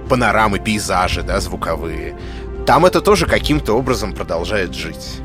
[0.08, 2.16] панорамы, пейзажи, да, звуковые.
[2.66, 5.20] Там это тоже каким-то образом продолжает жить.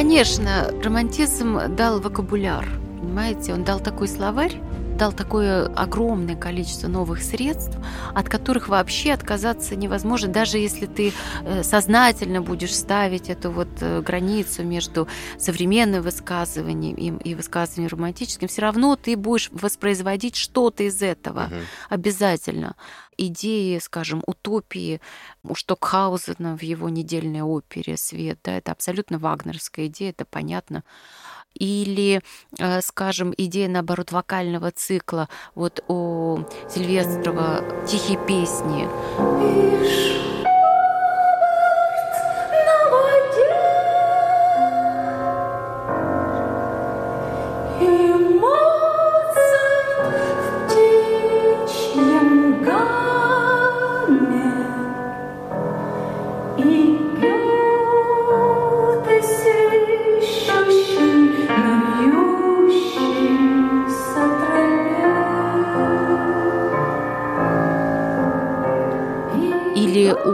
[0.00, 2.66] Конечно, романтизм дал вокабуляр,
[2.98, 4.54] понимаете, он дал такой словарь,
[4.96, 7.76] дал такое огромное количество новых средств,
[8.14, 14.00] от которых вообще отказаться невозможно, даже если ты э, сознательно будешь ставить эту вот э,
[14.00, 15.06] границу между
[15.38, 21.56] современным высказыванием и высказыванием романтическим, все равно ты будешь воспроизводить что-то из этого угу.
[21.90, 22.74] обязательно.
[23.18, 25.02] Идеи, скажем, утопии
[25.42, 30.84] у Штокхаузена в его недельной опере «Свет», да, это абсолютно вагнерская идея, это понятно.
[31.54, 32.22] Или,
[32.58, 36.38] э, скажем, идея, наоборот, вокального цикла, вот у
[36.68, 40.39] Сильвестрова «Тихие песни».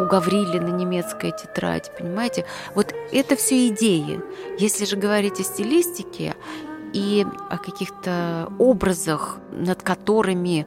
[0.06, 2.46] У Гаврилина немецкая тетрадь, понимаете?
[2.74, 4.20] Вот это все идеи.
[4.58, 6.36] Если же говорить о стилистике
[6.92, 10.66] и о каких-то образах, над которыми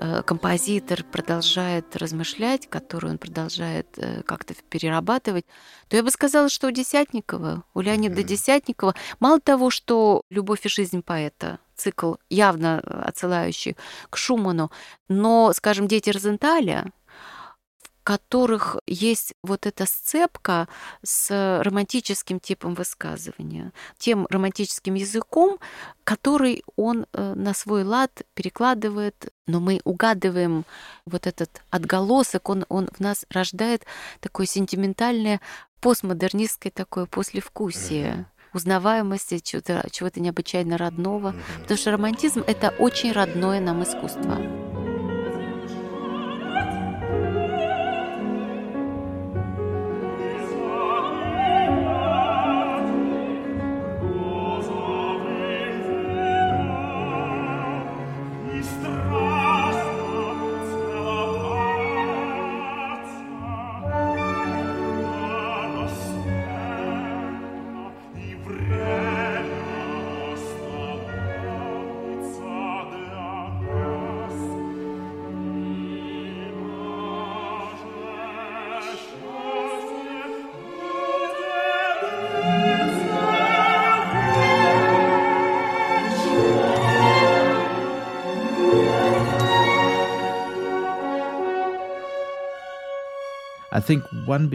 [0.00, 5.44] э, композитор продолжает размышлять, которые он продолжает э, как-то перерабатывать,
[5.88, 10.68] то я бы сказала, что у Десятникова, у Леонида Десятникова, мало того, что «Любовь и
[10.68, 13.76] жизнь поэта», цикл, явно отсылающий
[14.10, 14.72] к Шуману,
[15.08, 16.90] но, скажем, «Дети Розенталя»,
[18.08, 20.66] которых есть вот эта сцепка
[21.04, 25.58] с романтическим типом высказывания, тем романтическим языком,
[26.04, 30.64] который он э, на свой лад перекладывает, но мы угадываем
[31.04, 33.84] вот этот отголосок, он, он в нас рождает
[34.20, 35.42] такое сентиментальное
[35.82, 38.24] постмодернистское такое послевкусие
[38.54, 44.77] узнаваемости чего-то чего необычайно родного, потому что романтизм— это очень родное нам искусство.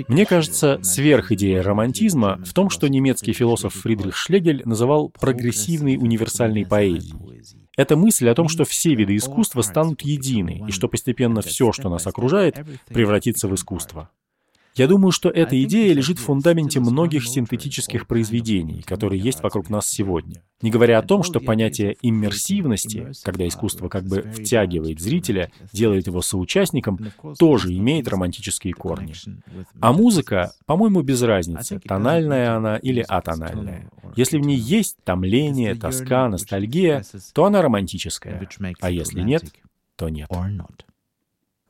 [0.07, 7.15] Мне кажется, сверхидея романтизма в том, что немецкий философ Фридрих Шлегель называл прогрессивной универсальной поэзией.
[7.75, 11.89] Это мысль о том, что все виды искусства станут едины, и что постепенно все, что
[11.89, 12.57] нас окружает,
[12.87, 14.09] превратится в искусство.
[14.75, 19.87] Я думаю, что эта идея лежит в фундаменте многих синтетических произведений, которые есть вокруг нас
[19.87, 20.41] сегодня.
[20.61, 26.21] Не говоря о том, что понятие иммерсивности, когда искусство как бы втягивает зрителя, делает его
[26.21, 26.97] соучастником,
[27.37, 29.13] тоже имеет романтические корни.
[29.79, 33.91] А музыка, по-моему, без разницы, тональная она или атональная.
[34.15, 38.47] Если в ней есть томление, тоска, ностальгия, то она романтическая,
[38.79, 39.43] а если нет,
[39.95, 40.29] то нет.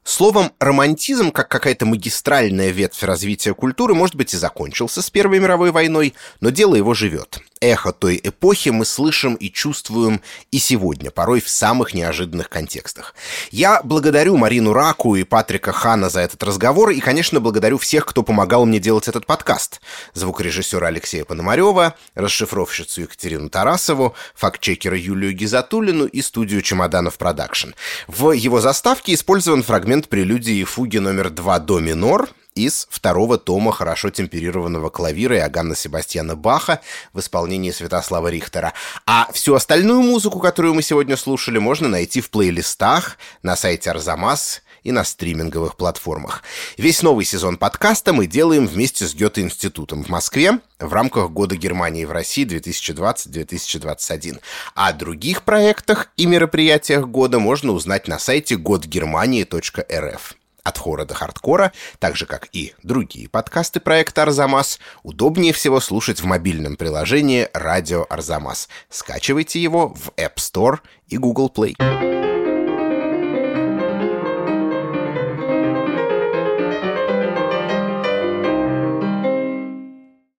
[0.03, 5.71] Словом, романтизм, как какая-то магистральная ветвь развития культуры, может быть и закончился с Первой мировой
[5.71, 7.39] войной, но дело его живет.
[7.63, 10.21] Эхо той эпохи мы слышим и чувствуем
[10.51, 13.15] и сегодня, порой в самых неожиданных контекстах.
[13.51, 18.21] Я благодарю Марину Раку и Патрика Хана за этот разговор, и, конечно, благодарю всех, кто
[18.21, 19.79] помогал мне делать этот подкаст.
[20.13, 27.69] Звукорежиссера Алексея Пономарева, расшифровщицу Екатерину Тарасову, фактчекера Юлию Гизатулину и студию «Чемоданов Продакшн».
[28.07, 33.71] В его заставке использован фрагмент прелюдии и фуги номер 2 до минор из второго тома
[33.71, 36.81] хорошо темперированного клавира Иоганна Себастьяна Баха
[37.13, 38.73] в исполнении Святослава Рихтера.
[39.05, 44.61] А всю остальную музыку, которую мы сегодня слушали, можно найти в плейлистах на сайте Арзамас
[44.83, 46.43] и на стриминговых платформах.
[46.77, 52.05] Весь новый сезон подкаста мы делаем вместе с Гёте-институтом в Москве в рамках Года Германии
[52.05, 54.39] в России 2020-2021.
[54.75, 61.71] О других проектах и мероприятиях года можно узнать на сайте годгермании.рф от хора до хардкора,
[61.99, 68.05] так же, как и другие подкасты проекта «Арзамас», удобнее всего слушать в мобильном приложении «Радио
[68.09, 68.69] Арзамас».
[68.89, 72.32] Скачивайте его в App Store и Google Play.